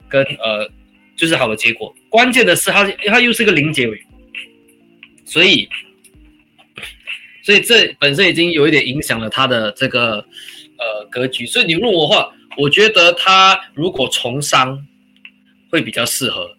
[0.08, 0.70] 跟呃
[1.16, 1.92] 就是好的结果。
[2.08, 4.00] 关键的是他他又是个零结尾，
[5.24, 5.68] 所以
[7.46, 11.46] 所以这本身已经有一点影响了他的这个呃格局。
[11.46, 14.84] 所以你问我的话，我觉得他如果从商
[15.70, 16.50] 会比较适合，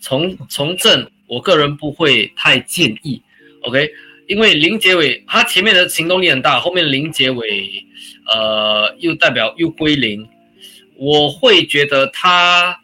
[0.00, 3.20] 从从政，我个人不会太建议。
[3.64, 3.90] OK，
[4.28, 7.84] 因为零结尾他前面的行动力很大，后面零结尾
[8.32, 10.26] 呃又代表又归零。
[10.96, 12.80] 我会觉得他，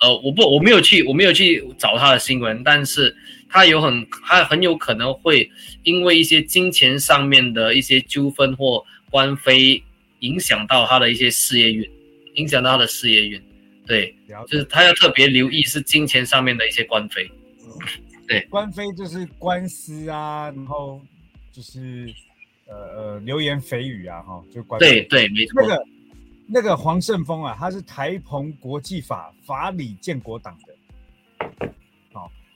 [0.00, 3.16] 呃，我不，我没有去，我没有去找他的新闻，但是
[3.48, 5.50] 他有很，他很有可能会
[5.82, 9.82] 因为一些金钱上面的一些纠纷或官非，
[10.20, 11.90] 影响到他的一些事业运，
[12.34, 13.42] 影响到他的事业运，
[13.86, 14.14] 对，
[14.48, 17.30] 就是他要特别留意是金钱上面的一些官非，
[18.28, 21.00] 对，官非就是官司啊，然后
[21.50, 22.12] 就是
[22.66, 25.62] 呃呃流言蜚语啊，哈，就官对对，没错。
[25.62, 25.84] 那个
[26.46, 30.74] 那个黄胜峰啊，他是台澎国际法法理建国党的，
[31.48, 31.66] 好，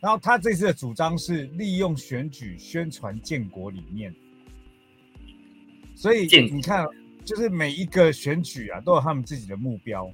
[0.05, 4.15] 然后他这次的主张是利用选举宣传建国理念，
[5.95, 6.87] 所以你看，
[7.25, 10.13] 就是每一个选举啊，都有他们自己的目标，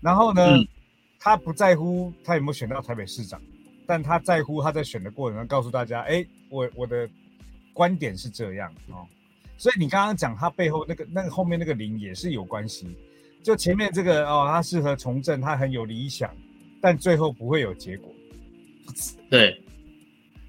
[0.00, 0.40] 然后呢，
[1.18, 3.42] 他不在乎他有没有选到台北市长，
[3.88, 7.10] 但他在乎他在选的过程中告诉大家，哎，我我的
[7.72, 9.04] 观点是这样哦，
[9.58, 12.96] 所以你刚刚讲他背后那个那个后面那个零也是有关系。
[13.42, 16.32] 就前面这个哦，他适合从政，他很有理想，
[16.80, 18.14] 但最后不会有结果。
[19.30, 19.60] 对，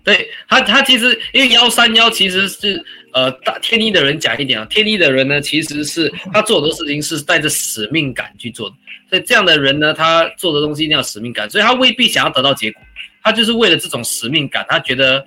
[0.03, 2.83] 对他，他其实因为幺三幺其实是
[3.13, 8.75] 呃大天一的人讲一点啊，天一的人呢，其实是他做很多事情是带着使命感去做的，
[9.09, 12.81] 所以这样的人呢，他做的东西一定要使命感，所以他未必想要得到结果，
[13.23, 15.25] 他就是为了这种使命感，他觉得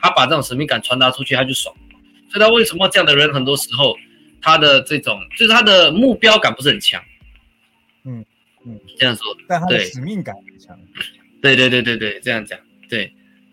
[0.00, 1.74] 他把这种使命感传达出去，他就爽。
[2.30, 3.96] 所以他为什么这样的人很多时候？
[4.44, 7.00] 他的这种就是他的目标感不是很强，
[8.04, 8.24] 嗯
[8.66, 10.76] 嗯，这样说，但他的使命感很强，
[11.42, 13.12] 对对对对对，这样讲，对，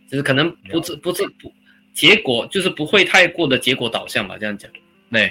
[0.09, 1.51] 就是可能不是不是不
[1.93, 4.71] 结果就是不会太过的结果导向吧，这样讲，
[5.11, 5.25] 对，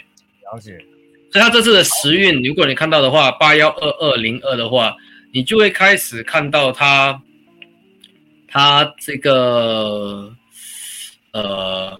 [0.53, 0.77] 了解。
[1.33, 4.95] 所以他这次的时运，如果你看到的话，八幺二二零二的话，
[5.33, 7.23] 你就会开始看到他，
[8.47, 10.35] 他这个，
[11.33, 11.99] 呃，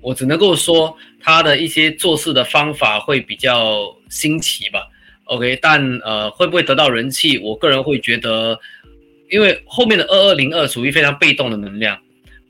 [0.00, 0.96] 我只能够说。
[1.28, 4.86] 他的一些做事的方法会比较新奇吧
[5.24, 7.36] ，OK，但呃会不会得到人气？
[7.38, 8.56] 我个人会觉得，
[9.30, 11.98] 因为后面的二二零二属于非常被动的能量，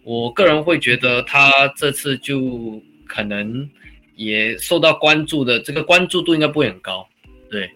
[0.02, 3.68] 我个人会觉得他这次就可能
[4.14, 7.06] 也受到关注的这个关注度应该不会很高，
[7.50, 7.70] 对，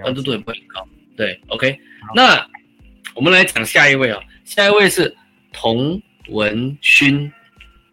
[0.00, 1.78] 关注度也不会很高，对，OK，
[2.14, 2.46] 那
[3.14, 5.14] 我们来讲下一位啊，下一位是
[5.52, 7.30] 童文勋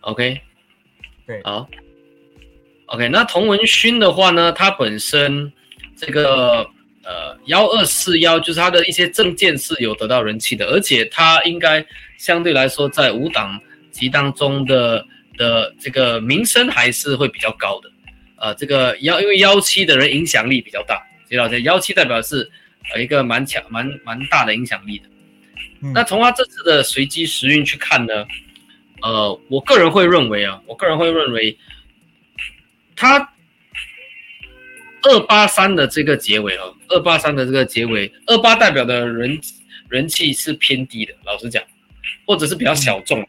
[0.01, 0.39] ，OK，
[1.25, 1.67] 对，好。
[2.91, 5.53] OK，那童文勋的话呢，他本身
[5.95, 6.67] 这个
[7.03, 11.85] 呃幺二四幺，就是他的一些证件是有得到人气的，而且他应该
[12.17, 13.59] 相对来说在五党
[13.91, 15.05] 籍当中的
[15.37, 17.91] 的这个名声还是会比较高的。
[18.37, 22.49] 呃，这个幺因为幺七的人影响力比较大，知道这幺七代表是
[22.93, 25.05] 呃一个蛮强蛮蛮大的影响力的。
[25.93, 28.25] 那从他这次的随机时运去看呢，
[29.01, 31.57] 呃，我个人会认为啊，我个人会认为。
[33.01, 33.31] 他
[35.03, 39.39] 二八三的这个结尾哦，二八三的这个结尾，二八代表的人
[39.87, 41.63] 人气是偏低的，老实讲，
[42.25, 43.27] 或者是比较小众，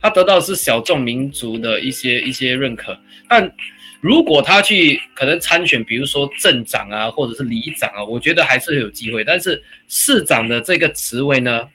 [0.00, 2.98] 他得到是小众民族的一些一些认可。
[3.28, 3.54] 但
[4.00, 9.22] 如果他去可能参选，比如说镇长啊，或者是里长啊，我觉得还是有机会。
[9.22, 11.68] 但是市长的这个职位呢，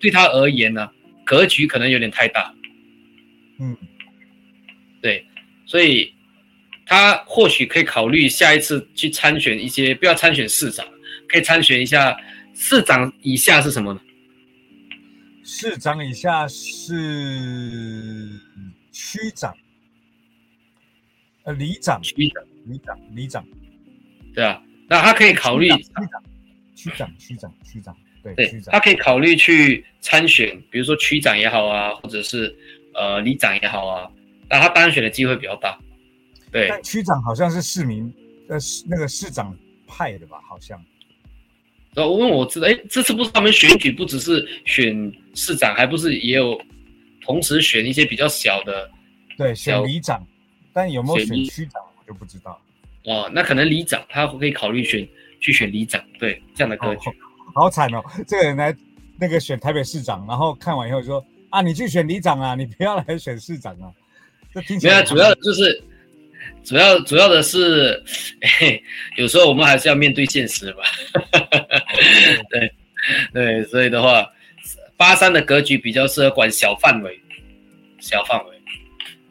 [0.00, 0.90] 对他而言呢，
[1.24, 2.54] 格局可能有点太大。
[3.58, 3.76] 嗯，
[5.00, 5.26] 对，
[5.66, 6.12] 所以。
[6.86, 10.84] 他或许可以考虑下一次去参选一些，不要参选市长，
[11.28, 12.16] 可以参选一下
[12.54, 14.00] 市长以下是什么呢？
[15.42, 16.80] 市长以下是
[18.92, 19.54] 区长，
[21.44, 23.46] 呃，里长，区长，里长，里长，
[24.34, 26.22] 对啊，那他可以考虑区长，
[26.74, 32.54] 区长，区长，区长，对，区长，他可以考虑去参选，比如说区长也好啊，或者是
[32.94, 34.10] 呃里长也好啊，
[34.48, 35.78] 那他当选的机会比较大。
[36.54, 38.04] 对，但区长好像是市民，
[38.48, 39.52] 呃，那个市长
[39.88, 40.40] 派的吧？
[40.48, 40.80] 好像。
[41.92, 46.56] 然后我问我知道，哎，这次不是他们选举不只是选市长，还不是也有
[47.20, 48.88] 同时选一些比较小的？
[49.36, 50.24] 对，选里长，
[50.72, 52.56] 但有没有选区长，我就不知道。
[53.06, 55.04] 哦，那可能里长他可以考虑选
[55.40, 57.10] 去选里长，对这样的格局。
[57.52, 58.72] 好惨哦，这个人来
[59.18, 63.90] 那个选台北市长，然后看完以后说啊，你去选里长啊，你不要来选市长啊。
[64.54, 65.82] 这听起来主要就是。
[66.64, 68.02] 主要主要的是，
[69.16, 70.82] 有时候我们还是要面对现实吧。
[72.50, 72.72] 对
[73.32, 74.26] 对，所以的话，
[74.96, 77.20] 八三的格局比较适合管小范围，
[78.00, 78.50] 小范围。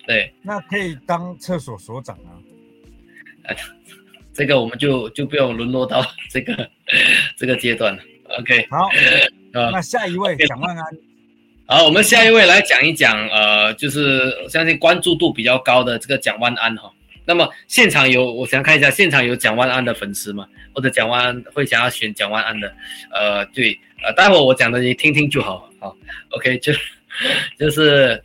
[0.06, 3.56] 对，那可以当厕所所长啊。
[4.34, 6.70] 这个我们就就不用沦落到 这个
[7.38, 8.02] 这个阶段了。
[8.40, 8.90] OK，好，
[9.52, 10.84] 那下一位蒋万安。
[11.68, 16.92] 好，我们下一位来讲一讲，呃，就是相信关注度比较高的这个蒋万安哈。
[17.26, 20.46] 那么现场有，我想看一下现场有蒋万安的粉丝吗？
[20.74, 22.74] 或者蒋万安会想要选蒋万安的？
[23.12, 25.96] 呃，对，呃，待会我讲的你听听就好，好
[26.32, 26.74] ，OK， 就
[27.58, 28.22] 就是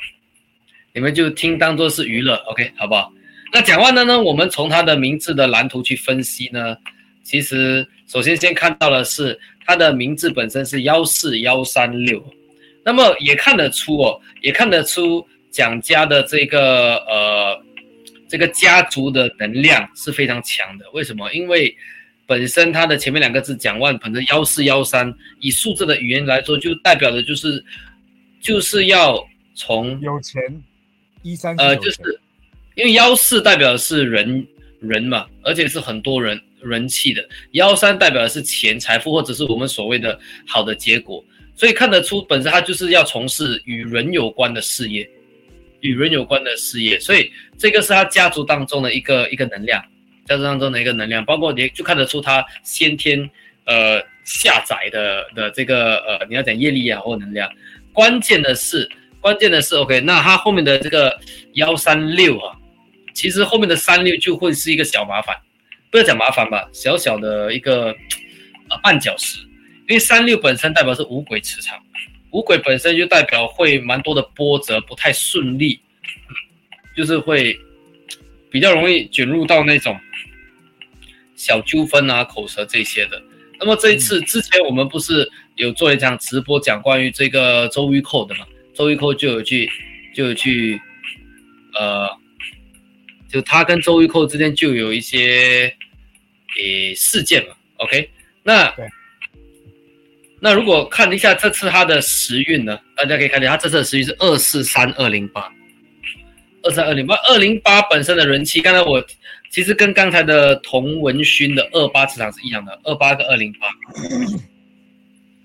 [0.93, 3.13] 你们就听当做是娱乐，OK，好不好？
[3.53, 4.21] 那蒋万安呢？
[4.21, 6.77] 我们从他的名字的蓝图去分析呢，
[7.23, 12.23] 其实首先先看到的是他的名字本身是幺四幺三六，
[12.85, 17.63] 那么也看得出哦，也看得出蒋家的这个呃
[18.29, 20.85] 这个家族的能量是非常强的。
[20.93, 21.33] 为什么？
[21.33, 21.75] 因为
[22.27, 27.65] 本身它的前面两个字蒋万本的幺四幺三，以数字的语言来说，就代表的就是
[28.41, 29.19] 就是要
[29.55, 30.41] 从有钱
[31.23, 32.21] 一三呃就是。
[32.75, 34.47] 因为幺四代表的是人
[34.79, 37.21] 人嘛，而且是很多人人气的；
[37.51, 40.17] 幺三代表的是钱财富，或者是我们所谓的
[40.47, 41.25] 好的结果。
[41.57, 45.11] 所以看得出，本身他就是要从事与人有关的事业，
[45.81, 46.99] 与人有关的事业。
[47.01, 49.83] 所以这个是他家族当中的一个一个能量，
[50.27, 53.29] 家族当中的一个能量，包括你就看得出他先天
[53.65, 57.51] 呃下载的的这个呃你要讲业力啊或能量。
[57.93, 58.89] 关键的是，
[59.21, 61.19] 关键的是 OK，那他后面的这个
[61.55, 62.57] 幺三六啊。
[63.15, 65.37] 其实后面的三六就会是一个小麻烦，
[65.91, 67.87] 不要讲麻烦吧，小小的一个
[68.71, 69.41] 呃绊脚石。
[69.89, 71.77] 因为三六本身代表是五鬼磁场，
[72.31, 75.81] 五鬼本身就代表会蛮多的波折，不太顺利，
[76.97, 77.59] 就是会
[78.51, 79.99] 比较容易卷入到那种
[81.37, 83.23] 小纠纷啊、口舌这些的。
[83.59, 88.47] 那么这一次之前我们不是有做一场直播讲关于这个周玉蔻的嘛？
[88.75, 89.71] 周玉蔻就有去
[90.15, 90.81] 就有去
[91.75, 92.09] 呃。
[93.31, 95.71] 就他跟周玉蔻之间就有一些
[96.59, 98.09] 诶事件嘛，OK？
[98.43, 98.75] 那
[100.41, 105.53] 那如果看一下这次他的时运呢，大家可以看见他这次的时运是二四三二零八，
[106.63, 109.05] 二三二零八，二零八本身的人气，刚才我
[109.51, 113.69] 其实跟刚才的童文勋的二八磁场是一样的，二八跟二零八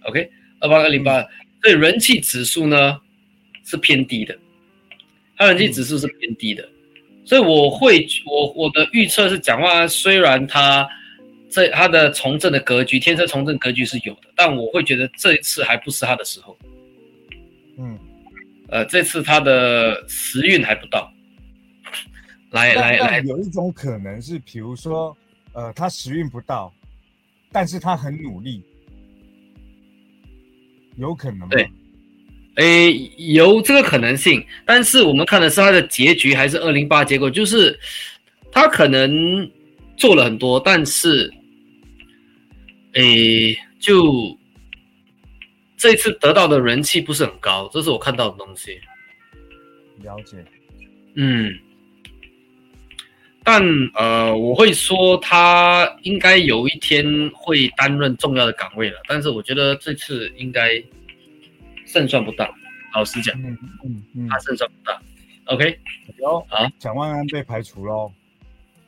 [0.10, 0.30] ，OK？
[0.60, 1.22] 二八二零八，
[1.62, 3.00] 所以人气指数呢
[3.66, 4.38] 是偏低的，
[5.38, 6.70] 它人气指数是偏低的。
[7.26, 10.88] 所以我会，我我的预测是，蒋万安虽然他
[11.54, 16.58] 这他的从政的格局，天生从政格局是有的，但我会觉得这一次还不是他的时候。
[17.78, 18.00] 嗯，
[18.70, 21.12] 呃，这次他的时运还不到。
[22.50, 25.16] 来来来，有一种可能是，比如说，
[25.54, 26.74] 呃，他时运不到，
[27.52, 28.64] 但是他很努力，
[30.98, 31.48] 有可能吗？
[31.52, 31.70] 对。
[32.58, 37.80] 诶，有这个可能性，但是我们看的是他的结局还是二零八结果，就是
[38.52, 39.50] 他可能
[39.98, 41.34] 做了很多，但是，
[42.94, 44.38] 诶，就
[45.78, 48.80] 这次得到的人气不是很高，这是我看到的东西。
[50.02, 50.44] 了解。
[51.16, 51.54] 嗯，
[53.44, 53.62] 但
[53.96, 60.84] 呃，我会说他应该有一天会担任重要的岗位了，但是我觉得这次应该。
[61.86, 62.50] 胜算不大，
[62.96, 65.00] 老实讲，嗯嗯嗯，他胜算不大。
[65.46, 65.78] OK，
[66.48, 68.12] 好，蒋万安被排除喽。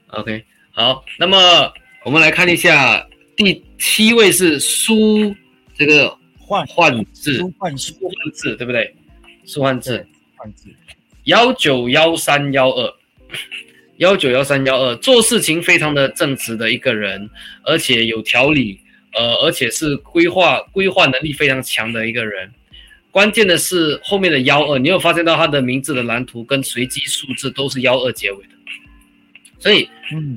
[0.07, 1.71] OK，好，那么
[2.03, 5.35] 我们来看一下第七位是苏
[5.73, 8.95] 这个换换字，苏换苏换字，对不对？
[9.45, 10.05] 苏换字，
[10.35, 10.69] 换字，
[11.25, 12.93] 幺九幺三幺二，
[13.97, 17.29] 幺九幺三幺二，做事情非常的正直的一个人，
[17.63, 18.79] 而且有条理，
[19.13, 22.51] 呃，而且是规划规划能力非常强的一个人。
[23.11, 28.49] 关键的是后面的幺二，你有发现到他的名字的蓝图跟随机数字都是幺二结尾的，
[29.65, 29.89] 所以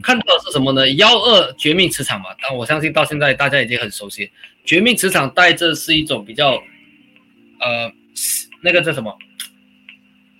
[0.02, 0.88] 看到的是什么呢？
[0.92, 4.30] 幺二绝命磁场嘛，但我相信到现在大家已经很熟悉，
[4.64, 6.52] 绝命磁场带着是一种比较，
[7.60, 7.92] 呃，
[8.62, 9.14] 那个叫什么？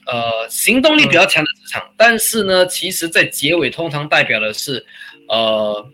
[0.06, 4.82] 呃，行动力比较强的磁场，但是呢，其实在结尾通常代表的是，
[5.28, 5.86] 呃，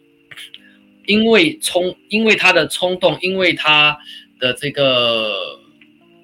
[1.06, 3.98] 因为冲，因为他的冲动，因为他
[4.38, 5.34] 的这个。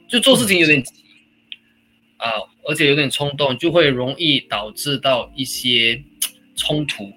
[0.08, 0.92] 就做事情有点急
[2.16, 2.30] 啊，
[2.68, 6.02] 而且有点冲动，就会容易导致到一些
[6.60, 7.10] 冲突。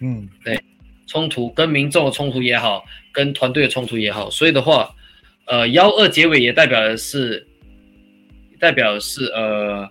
[0.00, 0.58] 嗯，对，
[1.06, 4.94] 冲突跟民众的冲突也好，跟团队的冲突也好，所以的话，
[5.46, 7.46] 呃，幺二结尾也代表的是，
[8.58, 9.88] 代表是呃，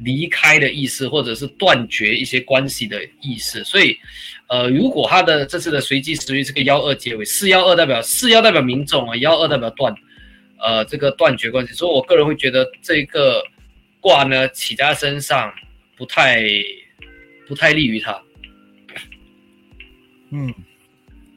[0.00, 3.64] 离开的意思，或者是断绝一些关系的意思。
[3.64, 3.96] 所以，
[4.48, 9.94] 呃，如果他的这次的随机时运是个幺二结尾，四幺二代表四幺代表民众啊，幺二代表断，
[10.60, 11.72] 呃，这个断绝关系。
[11.72, 13.42] 所以我个人会觉得这个
[14.00, 15.50] 卦呢起在身上
[15.96, 16.42] 不太
[17.46, 18.22] 不太利于他，
[20.30, 20.52] 嗯，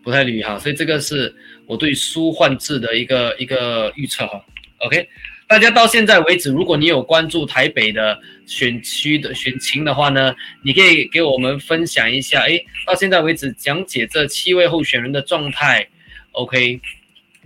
[0.03, 0.57] 不太利于他。
[0.59, 1.33] 所以这个是
[1.65, 4.45] 我对书换字的一个一个预测哈。
[4.79, 5.07] OK。
[5.47, 12.41] 大家到现在为止，如果你有关注台北的选区的选情的话呢，你可以给我们分享一下。
[12.41, 15.87] 哎，到现在为止讲解这七位候选人的状态
[16.31, 16.81] ，OK，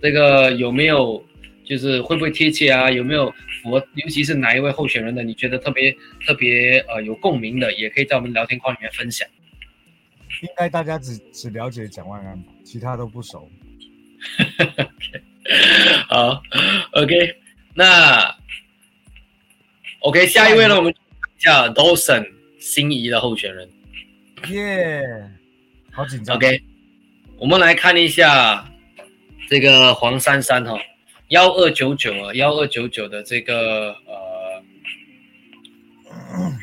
[0.00, 1.22] 这个有没有
[1.70, 2.90] 就是会不会贴切啊？
[2.90, 3.78] 有没有符合？
[3.94, 5.96] 尤其是哪一位候选人的，你觉得特别
[6.26, 9.28] 特别呃有共鸣的，也可以在我们聊天框里面分享。
[10.42, 13.48] 应该大家只只了解蒋万安吧，其他都不熟。
[16.08, 16.42] 好
[16.94, 17.36] ，OK。
[17.72, 18.36] 那
[20.00, 20.74] OK，下一位呢？
[20.74, 20.92] 我们
[21.38, 22.26] 叫 Dawson
[22.58, 23.70] 心仪的候选人。
[24.48, 25.04] 耶，
[25.92, 26.34] 好紧张。
[26.34, 26.60] OK，
[27.36, 28.68] 我们来看一下
[29.48, 30.76] 这个黄珊珊哈，
[31.30, 34.62] 幺二九九啊，幺二九九的这个呃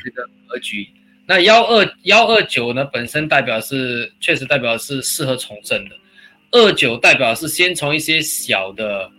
[0.02, 0.88] 这个格局。
[1.26, 5.96] 那幺二幺二九呢，本身代表是确实代表是适合从政的，
[6.52, 9.10] 二九代表是先从一些小的。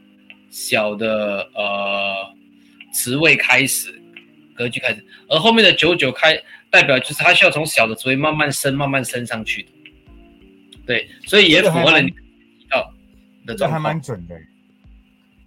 [0.51, 2.27] 小的呃
[2.91, 3.93] 职位开始，
[4.55, 6.35] 格局开始，而后面的九九开
[6.71, 9.69] 代表就是他需要从小的职位慢慢升，慢慢升上去的。
[10.87, 12.15] 对，所以也符合了你提
[12.67, 12.91] 到
[13.45, 14.35] 的这还蛮准的。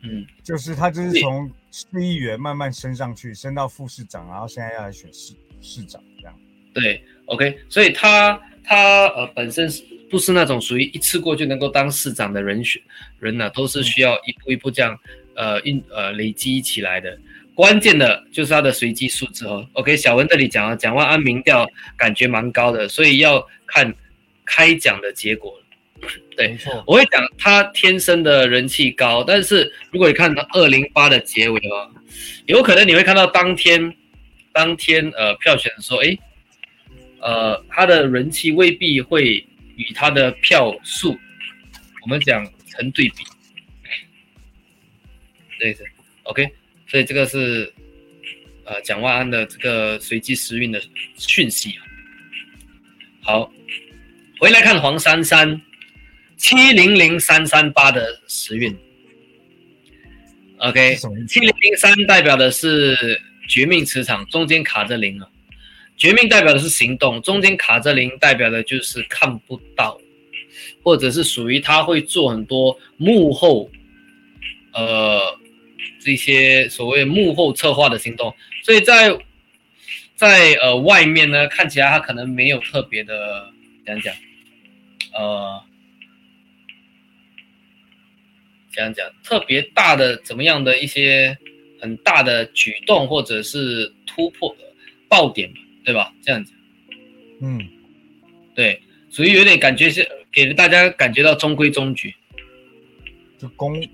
[0.03, 6.35] 嗯，就是他就是从市议员慢慢升上去，升到副市长，然后现在要来选市市长这样。
[6.75, 9.83] 对，OK，所以他他呃本身是。
[10.13, 12.83] 不是那种属于一次过就能够当市长的人选
[13.19, 14.95] 人呢，都是需要一步一步这样
[15.35, 17.19] 呃运呃累积起来的。
[17.55, 19.67] 关键的就是他的随机数字哦。
[19.73, 23.91] OK，小文这里讲了，蒋万安民调感觉蛮高的，所以要看
[24.45, 25.59] 开奖的结果
[26.37, 31.91] 对，我会讲他天生的人气高，但是如果你看到二零八的结尾哦，
[32.47, 33.95] 有可能你会看到当天
[34.53, 36.19] 当天呃票选的时候，哎，
[37.21, 39.47] 呃他的人气未必会。
[39.75, 41.19] 与他的票数，
[42.03, 43.25] 我们讲成对比，
[45.59, 45.81] 对的
[46.25, 46.47] ，OK，
[46.87, 47.73] 所以这个是
[48.67, 50.81] 呃蒋万安的这个随机时运的
[51.17, 51.81] 讯息啊。
[53.23, 53.53] 好，
[54.39, 55.59] 回来看黄珊珊
[56.43, 58.76] 七零零三三八的时运
[60.59, 60.97] ，OK，
[61.28, 62.97] 七零零三代表的是
[63.49, 65.28] 绝命磁场，中间卡着零啊。
[65.97, 69.97] 绝命代表的是行动，中间卡着零代表的就是看不到，
[70.82, 73.70] 或者是属于他会做很多幕后，
[74.72, 75.38] 呃，
[76.01, 78.34] 这些所谓幕后策划的行动，
[78.64, 79.16] 所以在
[80.16, 83.49] 在呃外面呢看起来他可能没有特别的
[83.86, 84.12] 怎样讲，
[85.14, 85.62] 呃，
[88.73, 91.37] 怎样讲特别大的怎么样的一些
[91.81, 94.55] 很大的举动或者是突破
[95.09, 95.53] 爆点。
[95.85, 96.14] 对吧？
[96.23, 96.53] 这样子，
[97.41, 97.59] 嗯，
[98.55, 102.14] 对，所以有点感觉是给了大家感觉到中规中矩，
[103.37, 103.85] 就公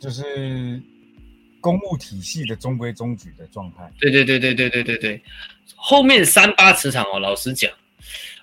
[0.00, 0.82] 就是
[1.60, 3.92] 公务体系的中规中矩的状态。
[4.00, 5.22] 对对对对对对对对，
[5.76, 7.70] 后面三八磁场哦，老实讲，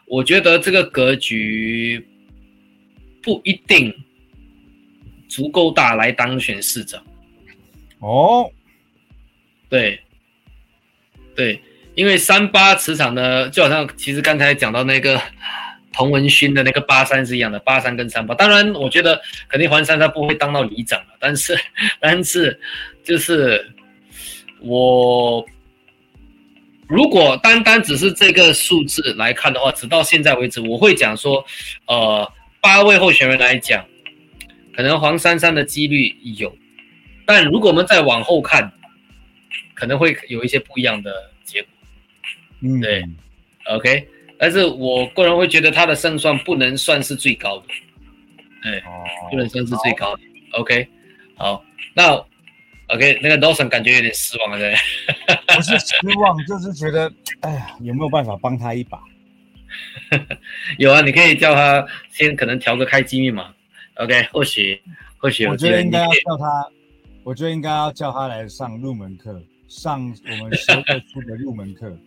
[0.05, 2.07] 我觉得这个格局
[3.19, 3.91] 不一定
[5.27, 7.03] 足够大来当选市长。
[7.99, 8.49] 哦，
[9.69, 9.99] 对，
[11.35, 11.61] 对。
[11.95, 15.17] 因为三八磁场呢，就好像其实刚才讲到那个
[15.93, 18.35] 童文勋的那个八三是一样的，八三跟三八。
[18.35, 21.57] 当然，我觉得肯定黄珊珊不会当到里长了，但是，
[22.01, 22.59] 但是
[23.01, 23.71] 就是
[24.59, 25.45] 我
[26.87, 31.45] 如果单单只是这个数字来看的话，直到现在为止，我会讲说，
[31.87, 33.85] 呃，八位候选人来讲，
[34.75, 36.55] 可能黄珊珊的几率有，
[37.25, 38.71] 但如果我们再往后看，
[39.73, 41.69] 可能会有一些不一样的结果。
[42.61, 43.03] 嗯，对
[43.65, 44.07] ，OK，
[44.37, 47.65] 但是我个人会觉得他的胜算不能算是最高的，
[48.63, 48.83] 对，
[49.31, 50.21] 不能算是最高的
[50.51, 50.87] ，OK，
[51.37, 51.63] 好，
[51.93, 52.13] 那
[52.87, 54.75] OK，那个 Dawson 感觉有点失望了，对，
[55.47, 57.11] 不是失望，就是觉得，
[57.41, 58.99] 哎呀，有没有办法帮他一把？
[60.77, 63.54] 有啊，你可以叫他先可能调个开机密码
[63.95, 64.81] ，OK，或许
[65.17, 66.67] 或许我觉得应该要叫他，
[67.23, 71.97] 我觉得应该要叫他来上入门课，上我们十二出的入门课。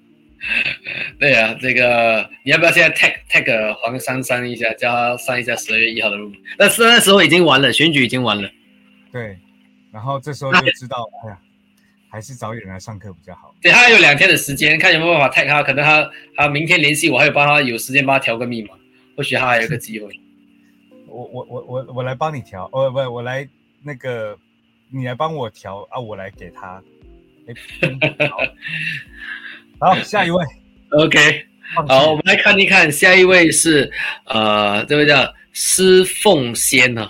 [1.19, 6.39] 对啊，这个你要不要现在 tag tag 黄珊珊一下，叫他上一下十二月一号的入门？
[6.57, 8.49] 那那时候已经完了，选举已经完了。
[9.11, 9.37] 对，
[9.91, 11.39] 然后这时候就知道，哎呀，
[12.09, 13.53] 还是早点来上课比较好。
[13.61, 18.75] 对他还有两天的时间，看有没有办法 tag 他，可能他他明天联系我，还有帮他有时间帮他调个密码，
[19.17, 20.09] 或许他还有个机会。
[21.09, 23.49] 我我我我我来帮你调，哦不，我来
[23.83, 24.39] 那个
[24.91, 26.83] 你来帮我调啊，我来给他。
[29.81, 30.45] 好，下一位，
[30.93, 31.47] OK，
[31.89, 33.91] 好，我们来看一看，下一位是
[34.27, 37.09] 呃，这位叫施凤仙呢，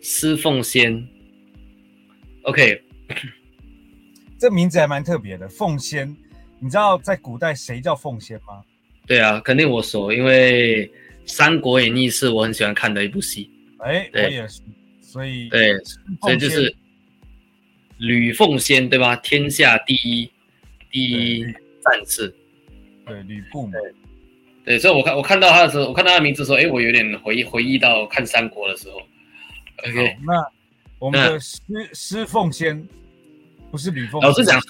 [0.00, 1.06] 施凤仙
[2.42, 2.82] ，OK，
[4.38, 6.16] 这名字还蛮特别的，凤仙，
[6.60, 8.62] 你知道在古代谁叫凤仙吗？
[9.06, 10.86] 对啊，肯定我熟，因为
[11.26, 13.50] 《三国演义》是我很喜欢看的一部戏。
[13.78, 14.60] 哎，我也是，
[15.00, 15.74] 所以对，
[16.20, 16.74] 所以就是。
[17.98, 19.14] 吕奉先对吧？
[19.14, 20.28] 天下第一
[20.90, 22.34] 第一战士，
[23.06, 23.74] 对吕布嘛。
[24.64, 29.00] 对，所以我看我看到他的时候，我看到他的名字的时候，哎，我有点回忆回忆到看三国的时候。
[29.88, 30.44] OK，那
[30.98, 31.60] 我们的师
[31.92, 32.84] 师奉先
[33.70, 34.20] 不是吕奉。
[34.20, 34.60] 老实讲，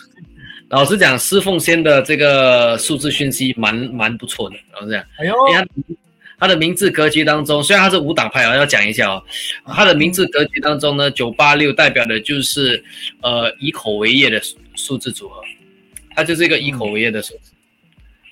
[0.68, 4.56] 老实讲，施奉先的这个数字讯息蛮蛮不错的。
[4.74, 5.34] 老实讲，哎呦。
[5.50, 5.66] 他
[6.48, 9.22] 的名字格局当中，虽然他是无党派啊，要讲一下哦。
[9.66, 12.84] 他的名字格局当中呢，九八六代表的就是
[13.22, 14.38] 呃以口为业的
[14.74, 15.40] 数字组合，
[16.14, 17.52] 它就是一个以口为业的数字。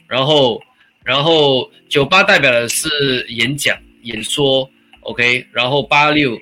[0.09, 0.61] 然后，
[1.05, 4.68] 然后九八代表的是演讲、演说
[5.03, 5.46] ，OK。
[5.53, 6.36] 然后八六，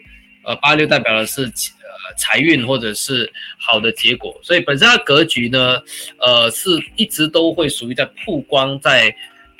[0.44, 4.34] 呃八六代表的是呃财运或者是好的结果。
[4.42, 5.80] 所以本身它格局呢，
[6.18, 9.14] 呃是一直都会属于在曝光在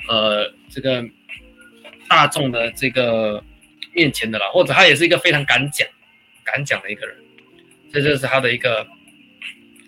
[0.09, 1.05] 呃这个。
[2.11, 3.40] 大众的这个
[3.94, 5.86] 面前的啦，或者他也是一个非常敢讲、
[6.42, 7.16] 敢讲的一个人，
[7.92, 8.84] 这就是他的一个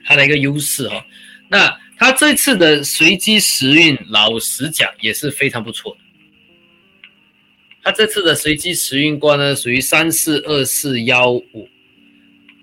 [0.05, 1.05] 他的一个优势哈。
[1.49, 6.01] 那他这次的随机时运，老实讲也是非常不错的。
[7.83, 11.69] 他这次的随机时运卦呢，属于三四二四幺五。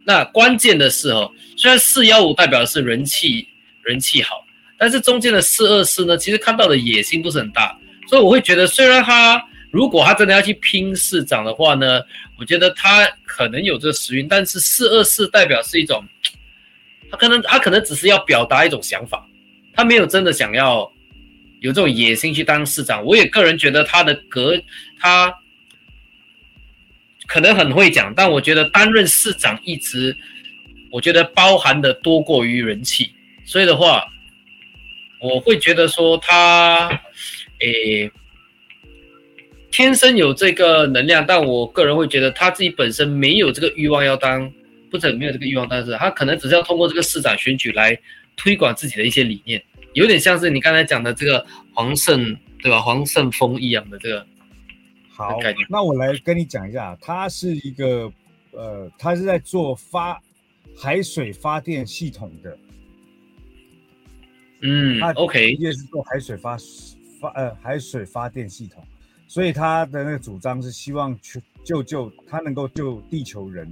[0.05, 3.45] 那关键的是哦，虽然四幺五代表的是人气
[3.83, 4.45] 人气好，
[4.77, 7.77] 但是中间的四二四呢，其实看到的野心不是很大。
[8.07, 12.01] 所以我会觉得，虽然他如果他真的要去拼市长的话呢，
[12.37, 16.03] 我觉得他可能有这个时运，但是四二四代表是一种，
[17.11, 19.27] 他可能他可能只是要表达一种想法，
[19.73, 20.91] 他没有真的想要
[21.59, 23.05] 有这种野心去当市长。
[23.05, 24.59] 我也个人觉得他的格
[24.99, 25.31] 他
[27.27, 30.17] 可能很会讲，但我觉得担任市长一直，
[30.91, 33.11] 我觉得包含的多过于人气，
[33.45, 34.03] 所以的话，
[35.19, 37.01] 我会觉得说他。
[37.61, 38.09] 诶，
[39.71, 44.51] 天生有这个能量，但我个人会觉得他自己本身没有这个欲望要当，
[44.89, 47.97] 不是没有这个欲望，但是他可能只是要通过这个市长选举来
[48.35, 49.63] 推广自己的一些理念，
[49.93, 52.79] 有点像是你刚才讲的这个黄胜对吧？
[52.81, 54.25] 黄胜峰一样的这个
[55.09, 55.37] 好
[55.69, 58.11] 那我来跟你讲一下，他是一个
[58.51, 60.19] 呃，他是在做发
[60.75, 62.57] 海水发电系统的，
[64.61, 66.57] 嗯，OK，也是做海水发。
[67.19, 68.81] 发呃海水发电系统，
[69.29, 73.71] 所以他的那个主张是希望去救救他能够救地球人，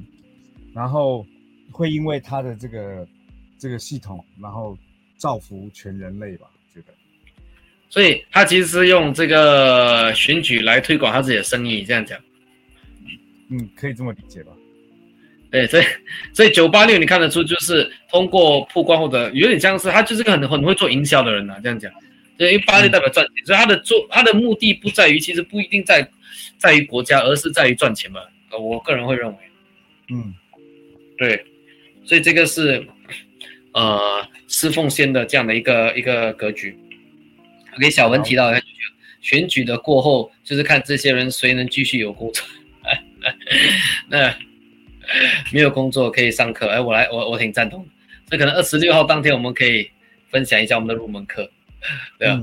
[0.71, 1.25] 然后
[1.71, 3.07] 会因为他的这个
[3.57, 4.77] 这个系统，然后
[5.17, 6.45] 造福全人类吧？
[6.71, 6.93] 觉得，
[7.89, 12.19] 所以他其实是用这个选举来推广他自己的生意，这样讲，
[13.49, 14.51] 嗯，可以这么理解吧？
[15.49, 15.83] 对，所以
[16.33, 21.91] 所以九八六你看得出就是通过曝光或者有点像是他就是个很很会做营销的人呐，这样讲。
[22.37, 26.07] 对，因为八六代表赚钱，所以他的做他的目的不在于，其实不一定在
[26.57, 28.21] 在于国家，而是在于赚钱嘛。
[28.51, 29.35] 呃，我个人会认为，
[30.09, 30.33] 嗯，
[31.17, 31.43] 对，
[32.05, 32.87] 所以这个是
[33.73, 36.77] 呃施奉先的这样的一个一个格局。
[37.79, 38.51] 给小文提到，
[39.21, 42.45] 选举的过后，就是看这些人谁能继续有工作，
[44.09, 44.33] 那
[45.51, 46.67] 没有工作可以上课。
[46.67, 47.89] 哎，我来，我我挺赞同的。
[48.29, 49.89] 所以可能二十六号当天，我们可以
[50.29, 51.49] 分享一下我们的入门课。
[52.19, 52.41] 对啊，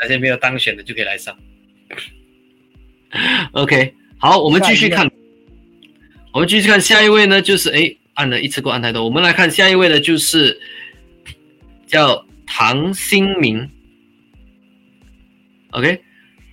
[0.00, 1.36] 那些没有当选的就可以来上。
[3.52, 5.10] OK，好，我们继续看，
[6.32, 10.60] 我们继续看下一位呢，就是哎，按了一次过按太多，我们来看下一位的，就是
[11.86, 13.70] 叫唐新明。
[15.70, 16.00] OK，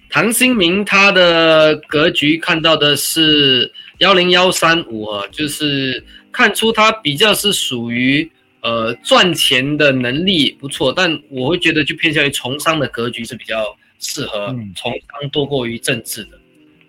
[0.09, 8.31] 唐新明他的格局看到的是幺零幺三五啊，就是看出他比较是属于。
[8.61, 16.39] 呃，赚钱的能力不错，但我会觉得就偏向于从商的格局是比较适合从商多过于政治的，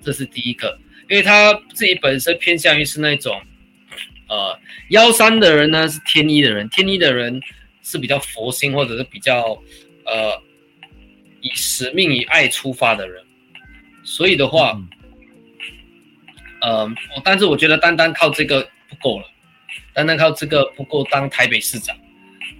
[0.03, 3.41] 这是第一个，因为他自己本身偏向于是那种，
[4.29, 4.59] 呃，
[4.91, 7.41] 幺三的人呢是天一的人，天一的人
[7.83, 9.59] 是比较佛心或者是比较
[10.05, 10.43] 呃
[11.41, 13.25] 以使命以爱出发的人，
[14.05, 14.79] 所以的话，
[16.61, 16.87] 呃，
[17.25, 19.25] 但是我觉得单单靠这个不够了。
[19.95, 21.97] 单单靠这个不够当台北市长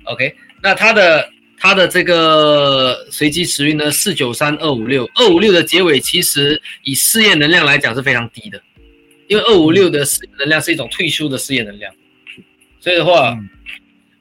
[0.05, 8.63] ，OK，那他的他的这个随机时运呢，四九三二五六，二五六的结尾其实以事业能量来讲是非常低的，
[9.29, 11.95] 因为二五六的事业能量是一种退休的事业能量，
[12.81, 13.39] 所以的话，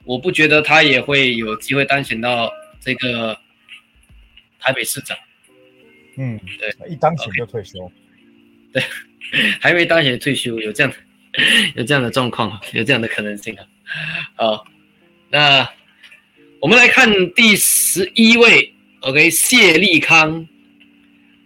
[0.03, 3.37] 我不觉得他也会有机会当选到这个
[4.59, 5.17] 台北市长。
[6.17, 7.91] 嗯，对，一当选就退休。
[8.73, 8.83] 对，
[9.59, 10.97] 还没当选退休，有这样的
[11.75, 13.63] 有这样的状况， 有这样的可能性啊。
[14.35, 14.65] 好，
[15.29, 15.69] 那
[16.59, 20.47] 我们来看第十一位，OK，谢立康，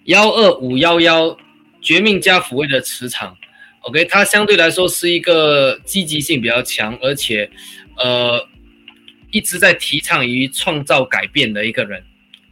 [0.06, 1.38] 幺二五幺幺，
[1.82, 3.38] 绝命加抚慰的磁场
[3.82, 7.50] ，OK，他相对来说是一个积极性比较强，而且
[7.98, 8.48] 呃
[9.32, 12.04] 一直在提倡于创造改变的一个人。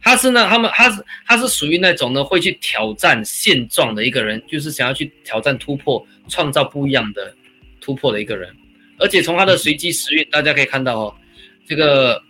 [0.04, 7.34] 他是呢，他们他是他是属于那种呢会去挑战现状的一个人，就是想要去挑战突破、创造不一样的
[7.80, 8.54] 突破的一个人。
[8.98, 11.14] 而且从他的随机时运，大家可以看到哦，
[11.66, 12.22] 这个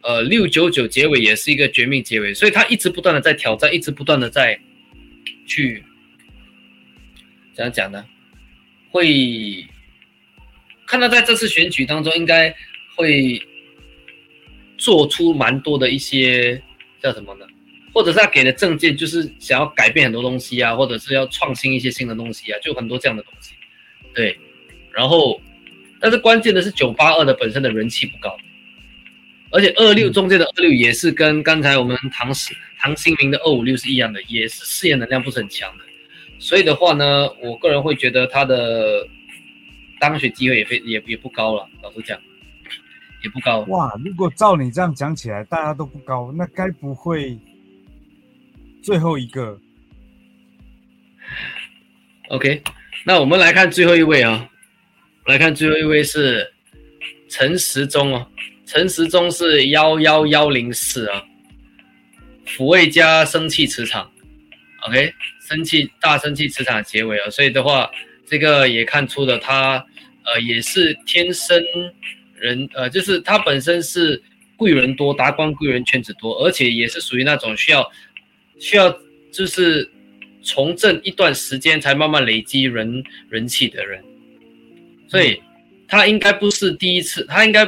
[0.00, 4.58] 呃六九九结尾也是一个绝命结尾，所以他一直不断的在挑战，一直不断的在
[5.46, 5.84] 去
[7.52, 8.02] 怎样讲呢？
[8.90, 9.66] 会
[10.86, 12.54] 看到在这次选举当中，应该
[12.96, 13.38] 会
[14.78, 16.62] 做出蛮多的一些。
[17.02, 17.46] 叫什么呢？
[17.94, 23.52] 或者是他给的证件就是想要改变很多东西啊，或者是要创新一些新的东西啊，就很多这样的东西。
[24.14, 24.38] 对，
[24.92, 25.38] 然后，
[26.00, 28.34] 但是关键的是九八二的本身的人气不高，
[29.50, 35.84] 而且二六中间的二六也是跟刚才我们唐史唐新明的二五六是一样的，也是试验能量不是很强的。
[36.38, 39.06] 所以的话呢，我个人会觉得他的
[40.00, 42.18] 当选机会也非也也不高了，老实讲。
[43.22, 43.92] 也不高哇！
[44.04, 47.38] 如果照你这样讲起来，大家都不高，那该不会
[48.82, 49.56] 最后一个
[52.30, 52.62] ？OK，
[53.06, 54.48] 那我们来看最后一位啊，
[55.26, 56.52] 来看最后一位是
[57.28, 58.26] 陈时中哦，
[58.66, 61.22] 陈时中是幺幺幺零四啊，
[62.44, 64.10] 抚慰加生气磁场
[64.88, 65.14] ，OK，
[65.48, 67.88] 生气大生气磁场结尾啊，所以的话，
[68.26, 69.86] 这个也看出了他
[70.24, 71.62] 呃也是天生。
[72.42, 74.20] 人呃，就是他本身是
[74.56, 77.88] 贵人多，达官贵人圈子多，而且也是属于那种需要
[78.58, 78.90] 需要
[79.30, 79.88] 就是
[80.42, 84.02] 从政一段时间才慢慢累积人人气的人，
[85.06, 85.40] 所以
[85.86, 87.64] 他应该不是第一次，他应该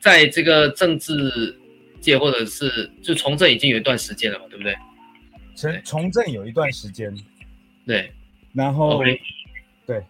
[0.00, 1.54] 在这个政治
[2.00, 4.74] 界或者是就从政已经有一段时间了嘛，对不对？
[5.54, 7.14] 从从政有一段时间，
[7.86, 8.10] 对，
[8.54, 9.02] 然后
[9.86, 10.02] 对。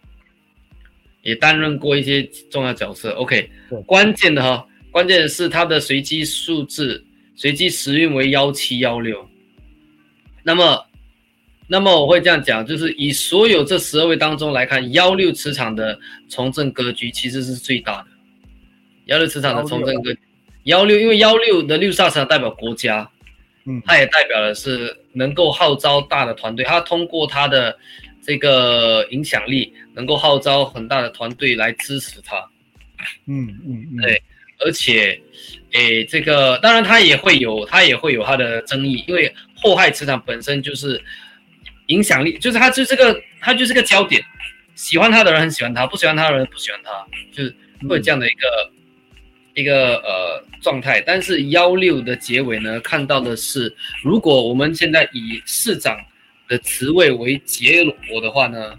[1.24, 3.10] 也担任过一些重要角色。
[3.14, 3.50] OK，
[3.86, 7.02] 关键的哈，关键的是它的随机数字，
[7.34, 9.26] 随机时运为幺七幺六。
[10.42, 10.86] 那么，
[11.66, 15.98] 那么我会这样讲，就是以所有这十二位当中来看，幺六磁场的
[16.28, 18.08] 从政格局其实是最大的。
[19.06, 20.14] 幺六磁场的从政格，
[20.64, 23.10] 幺六因为幺六的六煞磁场代表国家，
[23.64, 27.76] 嗯，它也代表的是能够号召大的团队，它通过它的。
[28.26, 32.36] 这个影响力能够号召很大的团队来支持他，
[33.26, 34.22] 嗯嗯嗯，对，
[34.60, 35.20] 而且，
[35.72, 40.98] 诶，这个当然他也会有，他也会有他的争议，因为祸害磁场本身就是
[41.88, 44.24] 影响力，就是他就这个他就是个焦点，
[44.74, 47.54] 喜欢他的人很喜欢他，不喜欢他的人不喜欢他，就是
[47.86, 48.70] 会这样的一个
[49.52, 50.98] 一个呃状态。
[51.02, 55.94] 但是幺六的结尾呢，看到的是，如果我们现在以市长。
[56.48, 58.78] 的职位为杰罗的话呢，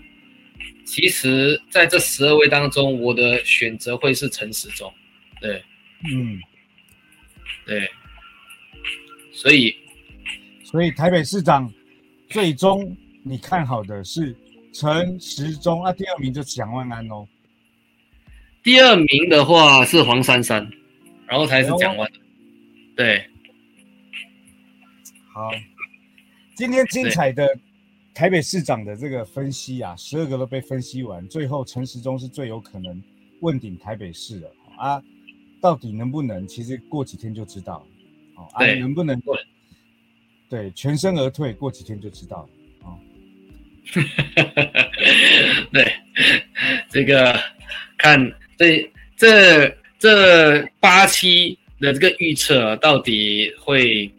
[0.86, 4.94] 其实在这十二位当中，我的选择会是陈时中，
[5.42, 5.64] 对，
[6.12, 6.40] 嗯，
[7.66, 7.90] 对，
[9.34, 9.76] 所以，
[10.64, 11.72] 所以台北市长
[12.30, 14.36] 最终你看好的是
[14.72, 17.28] 陈时中啊，第二名就蒋万安哦，
[18.62, 20.70] 第二名的话是黄珊珊，
[21.26, 22.08] 然后才是蒋万，
[22.96, 23.28] 对，
[25.34, 25.52] 好。
[26.56, 27.58] 今天精彩的
[28.14, 33.04] 台北市长的这个分析啊，十二个都被分析完，最后陈时中是最有可能
[33.42, 35.04] 问鼎台北市的啊，
[35.60, 36.48] 到底能不能？
[36.48, 37.88] 其实过几天就知道了。
[38.38, 39.22] 哦，啊，能不能？
[40.50, 42.50] 对，全身而退，过几天就知道了。
[42.84, 42.98] 哦，
[45.74, 45.94] 对，
[46.90, 47.38] 这个
[47.98, 49.68] 看这这
[50.00, 54.10] 这八期的这个预测到底会。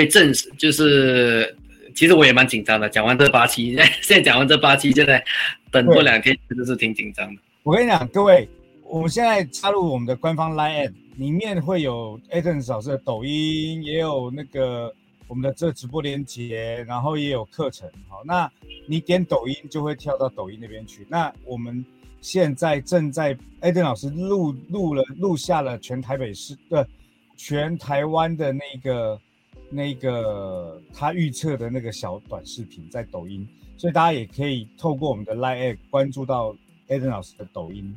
[0.00, 1.54] 会证实，就是
[1.94, 2.88] 其实我也蛮紧张的。
[2.88, 5.22] 讲完这八期， 现在讲完这八期，现在
[5.70, 7.42] 等过两天真的是挺紧张的。
[7.62, 8.48] 我跟你讲，各位，
[8.84, 14.90] 我们现在加入我们的官方 Line，里面会有 Aden 老师的抖音，也有那个
[15.28, 17.86] 我们的这直播链接，然后也有课程。
[18.08, 18.50] 好，那
[18.86, 21.06] 你点抖音就会跳到抖音那边去。
[21.10, 21.84] 那我们
[22.22, 26.88] 现在正在 Eden 老师录录了录下了全台北市的
[27.36, 29.20] 全台湾的那个
[29.70, 36.54] 那个他预测的那个小短视频在抖音，所以大家也可以透过我们的 Line 关注到
[36.88, 37.96] Eden 老师的抖音。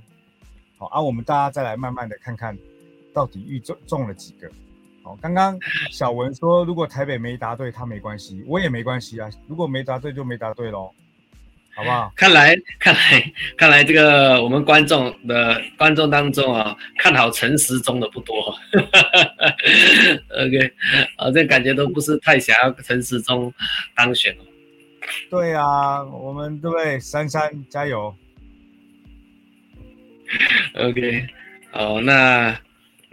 [0.77, 2.57] 好，啊，我们大家再来慢慢的看看
[3.13, 4.49] 到底预中中了几个。
[5.01, 5.59] 好，刚刚
[5.91, 9.29] 小文说，如果台北没答对，他没关系，我也没关系啊。
[9.47, 10.91] 如果没答对就没答对喽，
[11.75, 12.11] 好不好？
[12.15, 18.55] 看来， 看来，看来，这个我们观众的观众当中啊，看好陈时中的不多。
[20.37, 20.73] OK，
[21.17, 23.53] 啊，这感觉都不是太想要陈时中
[23.95, 24.43] 当选哦。
[25.29, 26.99] 对啊，我们对不对？
[26.99, 28.15] 珊珊加油。
[30.75, 31.27] OK，
[31.71, 32.57] 好，那。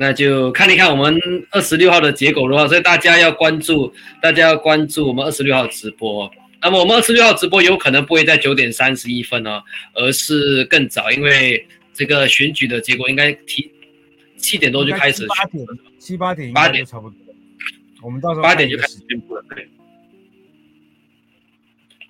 [0.03, 3.93] 那就看一看我们二十六号的结果的话，所以大家要关注，
[4.23, 6.27] 大家要关注我们二十六号直播。
[6.63, 9.63] 那么我们二十六号直播有可能不会在九点三十一分哦，
[9.95, 13.71] 而是更早，因为这个选举的结果应该提
[14.37, 15.67] 七点多就开始，八点
[15.99, 17.19] 七八点八点差不多，
[18.03, 19.69] 我们到时候八点就开始宣布了，对。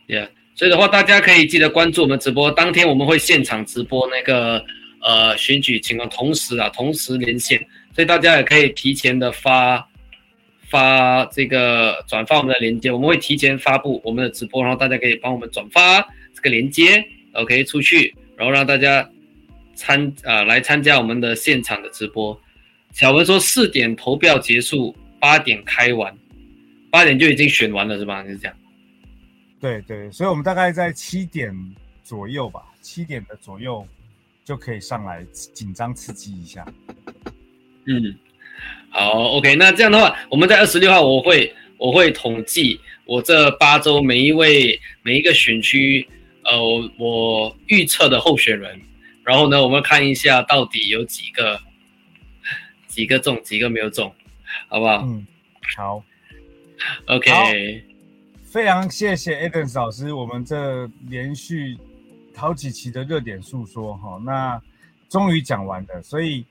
[0.08, 4.64] Yeah，所以的话，大家可以记得关注我们直播，当天我们会现场直播那个
[5.00, 7.64] 呃选举情况，同时啊，同时连线。
[7.94, 9.88] 所以大家也可以提前的发
[10.70, 16.00] 发这个转发我们的链接，我们会提前发布我们的直播，然后大家可以帮我们转发
[16.32, 19.08] 这个链接，OK 出去，然后让大家
[19.74, 22.40] 参啊来参加我们的现场的直播。
[22.92, 26.16] 小文说四点投票结束，八点开完，
[26.90, 28.22] 八点就已经选完了是吧？
[28.22, 28.56] 就是这样。
[29.60, 31.54] 对对，所以我们大概在七点
[32.02, 33.86] 左右吧，七点的左右
[34.44, 36.66] 就可以上来紧张刺激一下。
[37.86, 38.14] 嗯，
[38.92, 46.08] 好，OK，那这样的话，我们在二十六号我会我会统计我这八周每一位每一个选区，
[46.42, 46.60] 呃，
[46.98, 48.80] 我预测的候选人，
[49.22, 51.60] 然后呢，我们看一下到底有几个
[52.88, 54.12] 几个中，几个没有中，
[54.66, 55.02] 好不好？
[55.04, 55.24] 嗯，
[55.76, 56.02] 好
[57.06, 57.84] ，OK，
[58.42, 61.78] 非常谢谢 Eden 老师，我们这连续
[62.34, 64.60] 好几期的热点诉说哈，那
[65.08, 66.44] 终于讲完了，所以。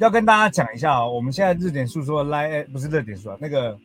[0.00, 3.78] 要跟大家讲一下哦，我们现在热点诉说 Line 不是热点说那个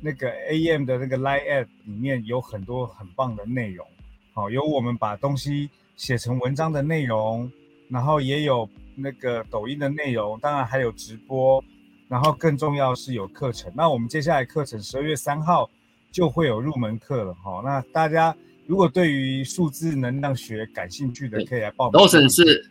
[0.00, 3.86] 那个 AM 的那个 Line App 里面有很多很棒的内容，
[4.32, 7.48] 好，有我们把东西写成文章的内容，
[7.88, 11.62] 然后也有那个抖音的内容，当然还有直播，
[12.08, 13.70] 然后更重要是有课程。
[13.72, 15.70] 那我们接下来课程十二月三号
[16.10, 18.34] 就会有入门课了，哈，那大家
[18.66, 21.92] 如果对于数字能量学感兴趣的，可以来报名。
[21.92, 22.68] 罗省是。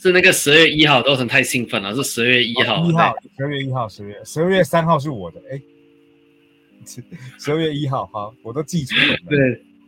[0.00, 1.94] 是那个十二月一号，都很太兴奋了。
[1.94, 5.60] 是十二月一号，一号，十二月一号，十月十二月三号是我的，哎，
[7.38, 9.16] 十二月一号，好，我都记住了。
[9.28, 9.38] 对，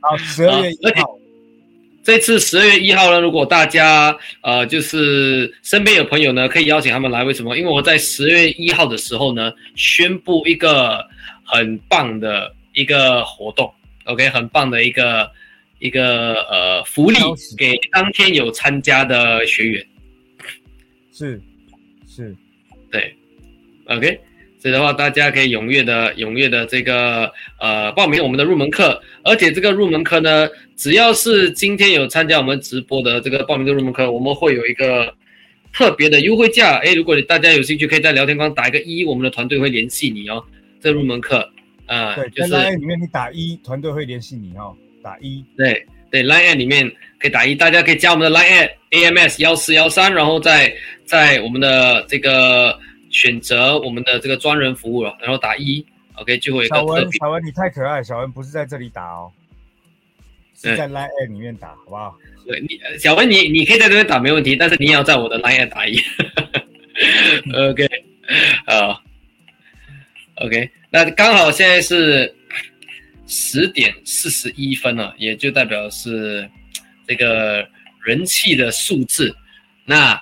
[0.01, 1.17] 好，十二月一号。
[2.03, 7.23] 这次十二月一号呢，如果大家呃，就是身边有朋友呢，可以邀请他们来。
[7.23, 7.57] 为什么？
[7.57, 11.05] 因为我在十月一号的时候呢，宣布一个
[11.45, 13.71] 很棒的一个活动
[14.07, 15.31] ，OK，很棒的一个
[15.79, 17.19] 一个呃福利
[17.57, 19.87] 给当天有参加的学员。
[21.21, 21.39] 是，
[22.09, 22.35] 是，
[22.91, 23.15] 对
[23.85, 24.19] ，OK，
[24.59, 35.15] 所以的话，大家可以踊跃的、踊跃的这个呃报名我们的入门课，而且这个入门课呢，只要是今天有参加我们直播的这个报名的入门课，我们会有一个
[35.75, 36.79] 特别的优惠价。
[36.79, 40.43] 哎，如果你大家有兴趣，可以在聊天框打一个一，我们的团队会联系你哦。
[40.81, 41.47] 这入门课，
[41.85, 45.87] 啊，对，就是 Line 里面你打一，团队会联系你哦，打一，对。
[46.13, 46.91] 对，Line 里面
[47.21, 50.75] 可以打一，大家可以加我们的 Line AMS 幺四幺三，然后在
[51.11, 52.79] 在我们的这个
[53.11, 55.85] 选择我们的这个专人服务了，然后打一
[56.15, 59.33] ，OK 最后一个小文，小文你太可爱，小文不是在这里打哦，
[60.55, 62.17] 是在 Line 里面打，好不好？
[62.47, 65.99] 对你，小文你你可以在这边打没问题，但是你也要在我的 Line 打一，
[67.53, 67.89] OK，
[68.67, 69.03] 好
[70.37, 72.33] ，OK，那刚好现在是。
[73.33, 76.51] 十点四十一分了，也就代表是
[77.07, 77.65] 这个
[78.03, 79.33] 人气的数字。
[79.85, 80.21] 那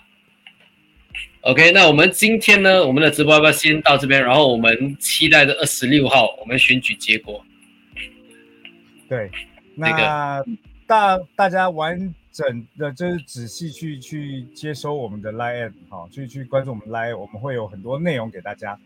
[1.48, 4.22] OK，那我们今天呢，我们的直播要不要先到这边？
[4.22, 7.42] 然后我们期待着二十六号我们选举结果。
[9.08, 9.30] 对，
[9.74, 10.44] 那个
[10.86, 18.78] 大大家完整的，就是仔细去去接收我们的 Live，好，去去关注我们 Live，我们会有很多内容给大家。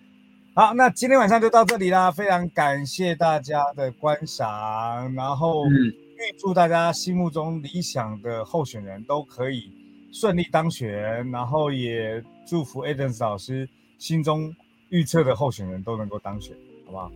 [0.54, 5.92] 好，那今天晚上就到这里啦，非常感谢大家的观赏，然后预
[6.38, 9.68] 祝大家心目中理想的候选人都可以
[10.12, 13.68] 顺利当选，然后也祝福 Eden 老师
[13.98, 14.54] 心中
[14.90, 16.54] 预测的候选人都能够当选，
[16.86, 17.10] 好不好？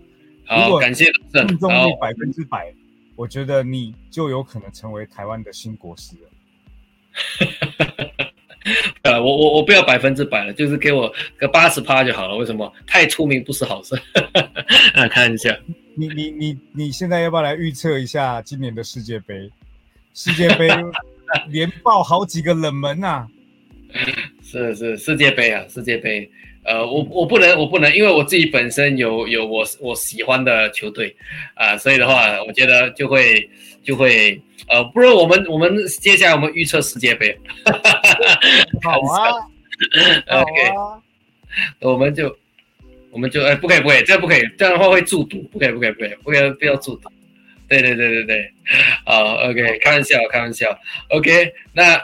[0.47, 1.11] 好，感谢
[1.47, 2.73] 命中率百分之百，
[3.15, 6.31] 我觉得你就有可能成为台湾的新国师了。
[9.03, 12.37] 呃，我我我不要百分之百了，就是给我个八十趴就好了。
[12.37, 12.73] 为什么？
[12.87, 13.95] 太出名不是好事。
[14.95, 15.57] 啊，看一下，
[15.95, 19.51] 你你你你现在要不要来预测一下今年的世界杯？
[20.15, 20.69] 世界杯
[21.49, 23.27] 连爆好几个冷门呐！
[24.43, 26.31] 是是世界杯啊，世界杯。
[26.65, 31.15] 呃，我我不能，我不能，因为我自己本身有有我我喜欢的球队
[31.55, 33.49] 啊，所以的话，我觉得就会
[33.85, 37.39] 就会呃，不如我们我们接下来我们预测世界杯。
[38.83, 39.31] 好啊，
[40.41, 40.53] OK，
[41.81, 42.37] 我们就
[43.13, 47.09] 我们就哎，不可以不可以，这样不可以，这样的话会注赌，不可以不可以不可以，不可以不要注赌。
[47.69, 48.53] 对对对对对，
[49.05, 50.79] 好，OK，开玩笑开玩笑
[51.11, 52.01] ，OK，那。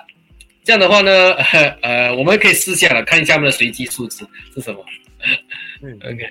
[0.64, 1.34] 这样的话呢，
[1.82, 4.24] 呃，我们可以试下了，看一下我们的随机数字
[4.54, 4.84] 是什么。
[5.82, 6.24] 嗯，OK，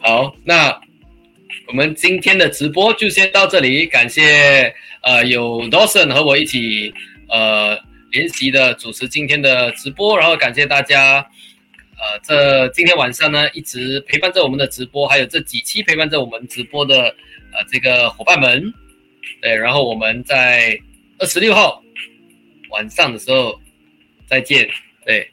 [0.00, 0.78] 好，那
[1.68, 4.70] 我们今天的直播就先到这里，感谢
[5.00, 6.92] 呃有 Dawson 和我一起
[7.30, 7.78] 呃
[8.12, 11.26] 联席的主持今天的直播，然后感谢大家
[11.96, 17.14] 呃这今天晚上呢一直陪伴着我们的直播，还有这几期陪伴着我们直播的
[17.56, 18.72] 呃这个伙伴们，
[19.42, 20.78] 对，然后我们在
[21.18, 21.82] 二十六号。
[22.70, 23.58] 晚上的时候
[24.26, 24.68] 再见。
[25.04, 25.30] 对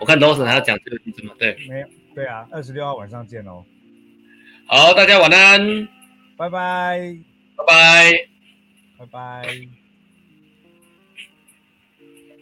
[0.00, 1.32] 我看罗森还要讲这个句子吗？
[1.38, 1.86] 对，没有。
[2.12, 3.64] 对啊，二十六号晚上见哦。
[4.66, 5.88] 好，大家晚安，
[6.36, 7.16] 拜拜，
[7.56, 8.12] 拜拜，
[8.98, 9.81] 拜拜。